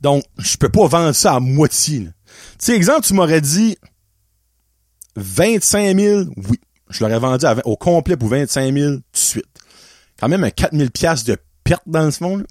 [0.00, 2.00] Donc, je peux pas vendre ça à moitié.
[2.00, 2.10] Tu
[2.58, 3.76] sais, exemple, tu m'aurais dit
[5.16, 6.60] 25 000, oui.
[6.90, 9.44] Je l'aurais vendu au complet pour 25 000 tout de suite.
[10.18, 12.36] Quand même un 4 000 pièces de perte dans le fond.
[12.36, 12.44] là.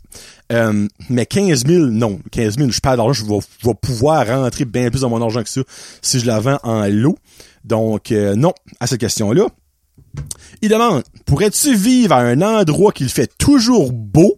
[0.51, 2.20] Euh, mais 15 000, non.
[2.32, 5.49] 15 000, je perds d'argent, je vais pouvoir rentrer bien plus dans mon argent que
[5.49, 5.61] ça
[6.01, 7.18] si je la vends en lot.
[7.64, 9.47] Donc, euh, non, à cette question-là.
[10.61, 14.38] Il demande, pourrais-tu vivre à un endroit qu'il fait toujours beau,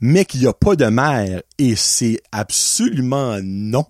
[0.00, 1.42] mais qu'il n'y a pas de mer?
[1.58, 3.86] Et c'est absolument non.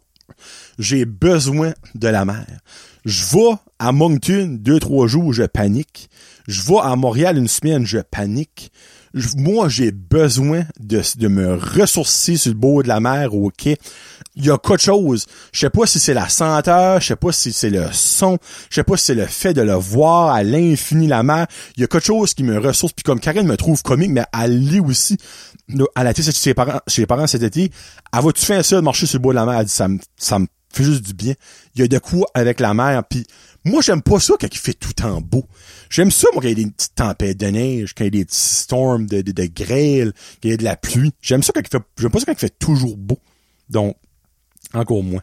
[0.79, 2.47] J'ai besoin de la mer.
[3.05, 6.09] Je vais à Moncton deux, trois jours, je panique.
[6.47, 8.71] Je vais à Montréal une semaine, je panique.
[9.37, 13.79] Moi, j'ai besoin de, de me ressourcer sur le bord de la mer au quai.
[14.37, 15.27] Il y a quelque chose.
[15.53, 18.75] Je sais pas si c'est la senteur, je sais pas si c'est le son, je
[18.75, 21.47] sais pas si c'est le fait de le voir à l'infini la mer.
[21.77, 22.93] Il y a quelque chose qui me ressource.
[22.93, 25.19] Puis comme Karen me trouve comique, mais elle lit aussi.
[25.69, 27.71] Elle a été chez ses parents, chez parents cet été.
[28.13, 29.61] Elle va-tu faire ça de marcher sur le bord de la mer?
[29.61, 31.35] Elle dit, ça me, ça me fait juste du bien.
[31.77, 33.05] Il y a de quoi avec la mer.
[33.09, 33.25] Puis
[33.65, 35.45] moi, j'aime pas ça quand il fait tout en beau.
[35.91, 38.19] J'aime ça, moi, quand il y a des petites tempêtes de neige, quand il y
[38.19, 41.13] a des petits storms de, de, de grêle, qu'il y a de la pluie.
[41.23, 43.19] J'aime ça quand il fait, j'aime pas ça quand il fait toujours beau.
[43.71, 43.97] Donc,
[44.75, 45.23] encore moins.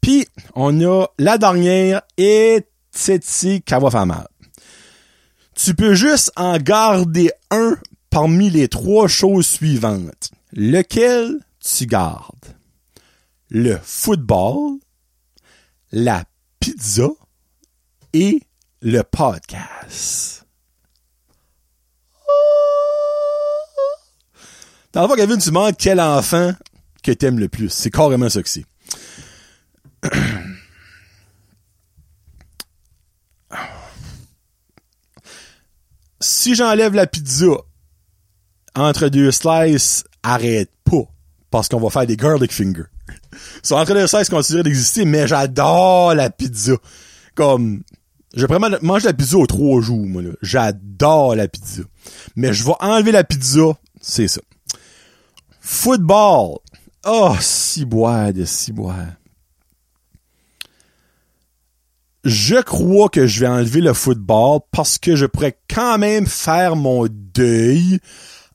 [0.00, 2.64] Puis, on a la dernière, et
[3.08, 4.26] ici qu'elle va faire mal.
[5.54, 7.76] Tu peux juste en garder un
[8.10, 10.30] parmi les trois choses suivantes.
[10.52, 12.56] Lequel tu gardes?
[13.48, 14.78] Le football,
[15.92, 16.24] la
[16.60, 17.08] pizza
[18.12, 18.40] et
[18.82, 20.46] le podcast.
[24.92, 26.52] Dans le fond, tu demandes quel enfant
[27.02, 27.68] que t'aimes le plus.
[27.68, 28.64] C'est carrément ça que c'est.
[36.20, 37.46] si j'enlève la pizza
[38.76, 41.04] entre deux slices, arrête pas.
[41.50, 42.84] Parce qu'on va faire des garlic fingers.
[43.70, 46.74] Entre deux slices considéré d'exister, mais j'adore la pizza.
[47.34, 47.82] Comme,
[48.34, 50.30] je vraiment manger la pizza aux trois jours, moi, là.
[50.42, 51.82] J'adore la pizza.
[52.34, 54.40] Mais je vais enlever la pizza, c'est ça.
[55.60, 56.58] Football.
[57.06, 59.06] Oh, si boire de si boire.
[62.28, 66.74] Je crois que je vais enlever le football parce que je pourrais quand même faire
[66.74, 68.00] mon deuil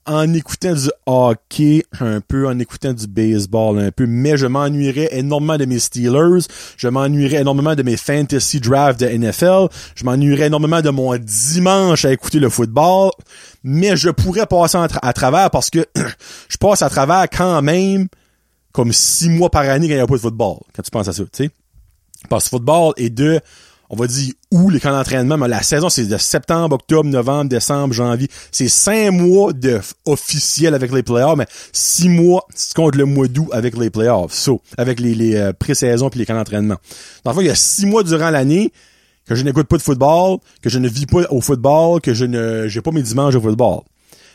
[0.06, 5.08] en écoutant du hockey un peu, en écoutant du baseball un peu, mais je m'ennuierais
[5.14, 10.48] énormément de mes Steelers, je m'ennuierais énormément de mes fantasy drafts de NFL, je m'ennuierais
[10.48, 13.12] énormément de mon dimanche à écouter le football,
[13.64, 15.86] mais je pourrais passer à travers parce que
[16.50, 18.10] je passe à travers quand même
[18.74, 21.08] comme six mois par année quand il n'y a pas de football, quand tu penses
[21.08, 21.52] à ça, tu sais.
[22.30, 23.40] Parce que football est de,
[23.90, 27.50] on va dire, où les camps d'entraînement, mais la saison, c'est de septembre, octobre, novembre,
[27.50, 28.28] décembre, janvier.
[28.52, 33.06] C'est cinq mois de officiel avec les playoffs, mais six mois, si tu comptes le
[33.06, 34.34] mois d'août avec les playoffs.
[34.34, 36.78] So, avec les, les euh, pré-saisons puis les camps d'entraînement.
[37.24, 38.72] Dans le fond, il y a six mois durant l'année
[39.26, 42.26] que je n'écoute pas de football, que je ne vis pas au football, que je
[42.26, 43.82] ne, j'ai pas mes dimanches au football.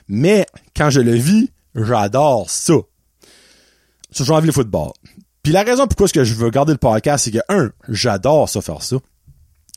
[0.09, 2.75] Mais, quand je le vis, j'adore ça.
[4.11, 4.93] Ça, j'ai envie le football.
[5.47, 8.49] Puis la raison pourquoi est-ce que je veux garder le podcast, c'est que, un, j'adore
[8.49, 8.97] ça faire ça.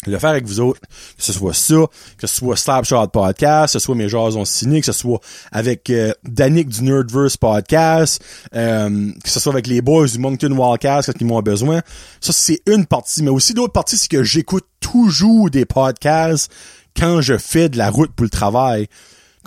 [0.07, 1.85] Le faire avec vous autres, que ce soit ça,
[2.17, 5.19] que ce soit Slapshot Podcast, que ce soit mes jasons cyniques, que ce soit
[5.51, 8.19] avec euh, Danick du Nerdverse Podcast,
[8.55, 11.81] euh, que ce soit avec les boys du Moncton Wildcast quand ils m'ont besoin.
[12.19, 13.21] Ça, c'est une partie.
[13.21, 16.51] Mais aussi l'autre partie, c'est que j'écoute toujours des podcasts
[16.97, 18.87] quand je fais de la route pour le travail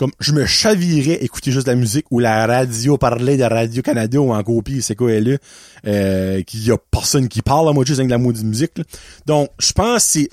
[0.03, 4.19] comme je me chavirais écouter juste la musique ou la radio parler de Radio Canada
[4.19, 5.39] ou en copie, c'est quoi elle est,
[5.87, 8.73] euh, qu'il y a personne qui parle à moi juste avec de la maudite musique.
[9.25, 10.29] Donc, je pense que c'est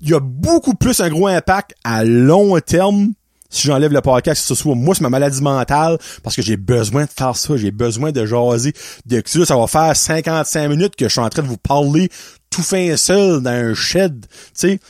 [0.00, 3.12] il y a beaucoup plus un gros impact à long terme
[3.50, 6.56] si j'enlève le podcast, que ce soit moi, c'est ma maladie mentale, parce que j'ai
[6.56, 8.72] besoin de faire ça, j'ai besoin de jaser,
[9.06, 12.08] de ça, ça va faire 55 minutes que je suis en train de vous parler
[12.50, 14.80] tout fin seul dans un shed, tu sais,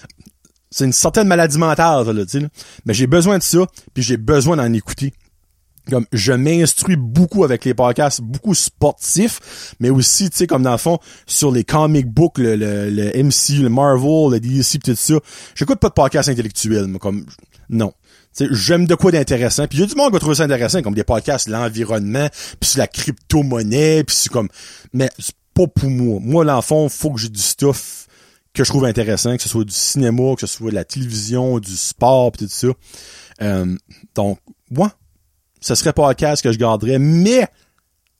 [0.75, 2.47] c'est une certaine maladie mentale, ça, là, tu sais.
[2.85, 3.61] Mais j'ai besoin de ça,
[3.95, 5.13] puis j'ai besoin d'en écouter.
[5.89, 10.73] Comme je m'instruis beaucoup avec les podcasts, beaucoup sportifs, mais aussi, tu sais, comme dans
[10.73, 14.81] le fond, sur les comic books, le, le, le MCU, le Marvel, le DC, pis
[14.81, 15.15] tout ça.
[15.55, 17.25] J'écoute pas de podcasts intellectuels, moi, comme
[17.69, 17.93] non.
[18.37, 19.69] Tu j'aime de quoi d'intéressant.
[19.69, 22.29] Puis il y a du monde qui va trouver ça intéressant, comme des podcasts l'environnement,
[22.59, 24.49] puis la crypto-monnaie, puis c'est comme...
[24.93, 26.19] Mais c'est pas pour moi.
[26.21, 28.04] Moi, l'enfant, faut que j'ai du stuff
[28.55, 31.59] que je trouve intéressant, que ce soit du cinéma, que ce soit de la télévision,
[31.59, 32.69] du sport, pis tout ça.
[33.43, 33.77] Euh,
[34.15, 34.39] donc,
[34.71, 34.93] moi,
[35.61, 37.49] ce serait pas un casque que je garderais, mais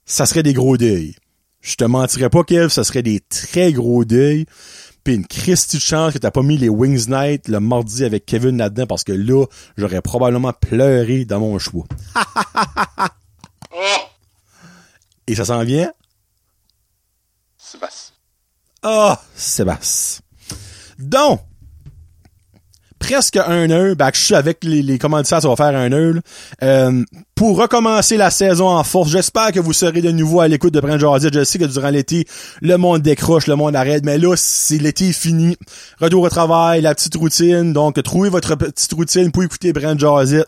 [0.05, 1.15] ça serait des gros deuils.
[1.61, 4.47] Je te mentirais pas, Kev, ça serait des très gros deuils.
[5.05, 8.25] Puis une Christie de chance que t'as pas mis les Wings Night le mardi avec
[8.27, 9.45] Kevin là-dedans parce que là,
[9.77, 11.85] j'aurais probablement pleuré dans mon choix.
[15.27, 15.93] Et ça s'en vient?
[17.59, 18.15] Sébastien.
[18.83, 20.24] Ah, Sébastien.
[21.05, 21.41] Donc,
[22.99, 23.97] presque un heure.
[23.97, 26.15] Ben, je suis avec les, les commanditaires, ça va faire un heure.
[26.63, 30.73] Euh, pour recommencer la saison en force, j'espère que vous serez de nouveau à l'écoute
[30.73, 31.29] de Brand Jazzy.
[31.33, 32.27] Je sais que durant l'été,
[32.63, 35.57] le monde décroche, le monde arrête, mais là, c'est l'été fini.
[36.01, 37.73] Retour au travail, la petite routine.
[37.73, 40.41] Donc, trouvez votre petite routine pour écouter Brand Jazzy.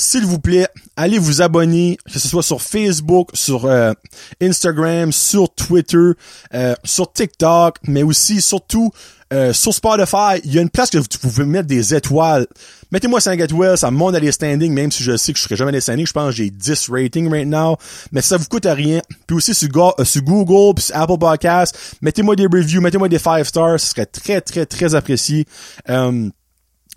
[0.00, 3.92] S'il vous plaît, allez vous abonner, que ce soit sur Facebook, sur euh,
[4.40, 6.12] Instagram, sur Twitter,
[6.54, 8.92] euh, sur TikTok, mais aussi, surtout,
[9.30, 10.40] euh, sur Spotify.
[10.42, 12.46] Il y a une place que vous pouvez mettre des étoiles.
[12.90, 15.56] Mettez-moi 5 étoiles, ça monte à les standings, même si je sais que je serai
[15.56, 16.06] jamais les standings.
[16.06, 17.76] Je pense que j'ai 10 ratings right now.
[18.10, 19.02] Mais ça vous coûte rien.
[19.26, 23.44] Puis aussi sur, euh, Google, puis sur Apple Podcasts, mettez-moi des reviews, mettez-moi des 5
[23.44, 23.78] stars.
[23.78, 25.44] Ce serait très, très, très apprécié.
[25.90, 26.30] Euh,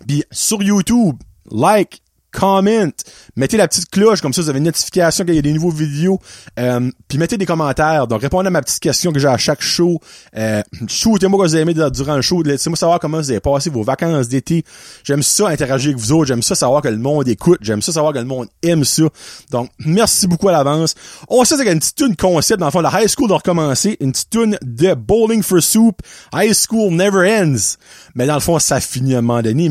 [0.06, 1.16] puis sur YouTube,
[1.50, 2.00] like,
[2.34, 2.90] comment,
[3.36, 5.70] mettez la petite cloche, comme ça vous avez une notification qu'il y a des nouveaux
[5.70, 6.18] vidéos,
[6.58, 8.06] euh, puis mettez des commentaires.
[8.06, 10.00] Donc répondez à ma petite question que j'ai à chaque show.
[10.36, 12.42] Euh, Shootez-moi que vous avez aimé durant le show.
[12.42, 14.64] Laissez-moi savoir comment vous avez passé vos vacances d'été.
[15.04, 16.26] J'aime ça interagir avec vous autres.
[16.26, 17.58] J'aime ça savoir que le monde écoute.
[17.62, 19.04] J'aime ça savoir que le monde aime ça.
[19.50, 20.94] Donc merci beaucoup à l'avance.
[21.28, 22.80] On sait qu'il y a une petite tune concept dans le fond.
[22.80, 23.96] La high school de recommencer.
[24.00, 26.00] Une petite tune de Bowling for Soup.
[26.34, 27.76] High school never ends.
[28.14, 29.68] Mais dans le fond, ça finit à un moment donné.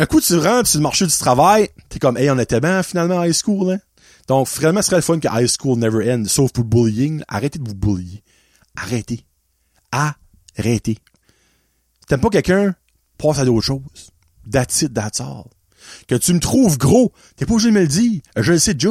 [0.00, 2.82] Un coup tu rentres sur le marché du travail, t'es comme hey on était bien
[2.82, 3.78] finalement à high school hein?
[4.28, 7.22] Donc vraiment ce serait le fun que high school never end, sauf pour le bullying.
[7.28, 8.22] Arrêtez de vous bullier.
[8.76, 9.26] Arrêtez.
[9.92, 10.96] Arrêtez.
[12.08, 12.74] T'aimes pas quelqu'un,
[13.18, 14.10] passe à d'autres choses.
[14.50, 15.44] That's it, that's all.
[16.08, 18.22] Que tu me trouves gros, t'es pas obligé de me le dire.
[18.36, 18.90] Je le sais déjà.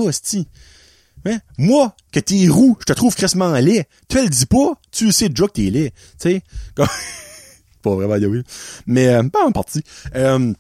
[1.26, 1.40] Hein?
[1.58, 3.88] Moi, que t'es roux, je te trouve crissement laid.
[4.10, 5.92] Tu le dis pas, tu le sais déjà que t'es laid.
[5.92, 6.42] Tu sais?
[6.76, 6.88] Comme...
[7.82, 8.44] pas vraiment, oui.
[8.86, 9.82] Mais, pas en partie.
[10.16, 10.54] Euh,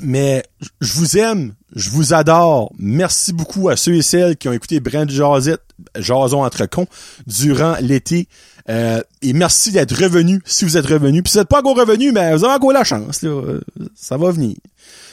[0.00, 0.42] mais
[0.80, 2.72] je vous aime, je vous adore.
[2.78, 5.62] Merci beaucoup à ceux et celles qui ont écouté Brand Jazette,
[5.98, 6.86] Jason entre cons,
[7.26, 8.28] durant l'été.
[8.68, 11.22] Euh, et merci d'être revenu, si vous êtes revenu.
[11.22, 13.22] Puis si vous n'êtes pas encore revenu, mais vous avez encore la chance.
[13.22, 13.30] Là.
[13.30, 13.60] Euh,
[13.94, 14.56] Ça va venir.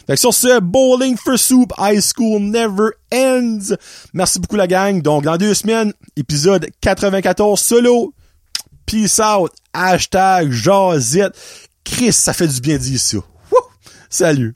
[0.07, 3.75] Fait que sur ce, Bowling for Soup, High School Never Ends.
[4.13, 5.01] Merci beaucoup la gang.
[5.01, 8.13] Donc dans deux semaines, épisode 94 solo.
[8.85, 9.51] Peace out.
[9.73, 11.33] Hashtag Jazette.
[11.83, 13.17] Chris, ça fait du bien dire ça.
[14.09, 14.55] Salut.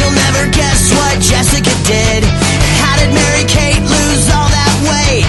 [0.00, 2.24] You'll never guess what Jessica did.
[2.80, 5.19] How did Mary Kate lose all that weight?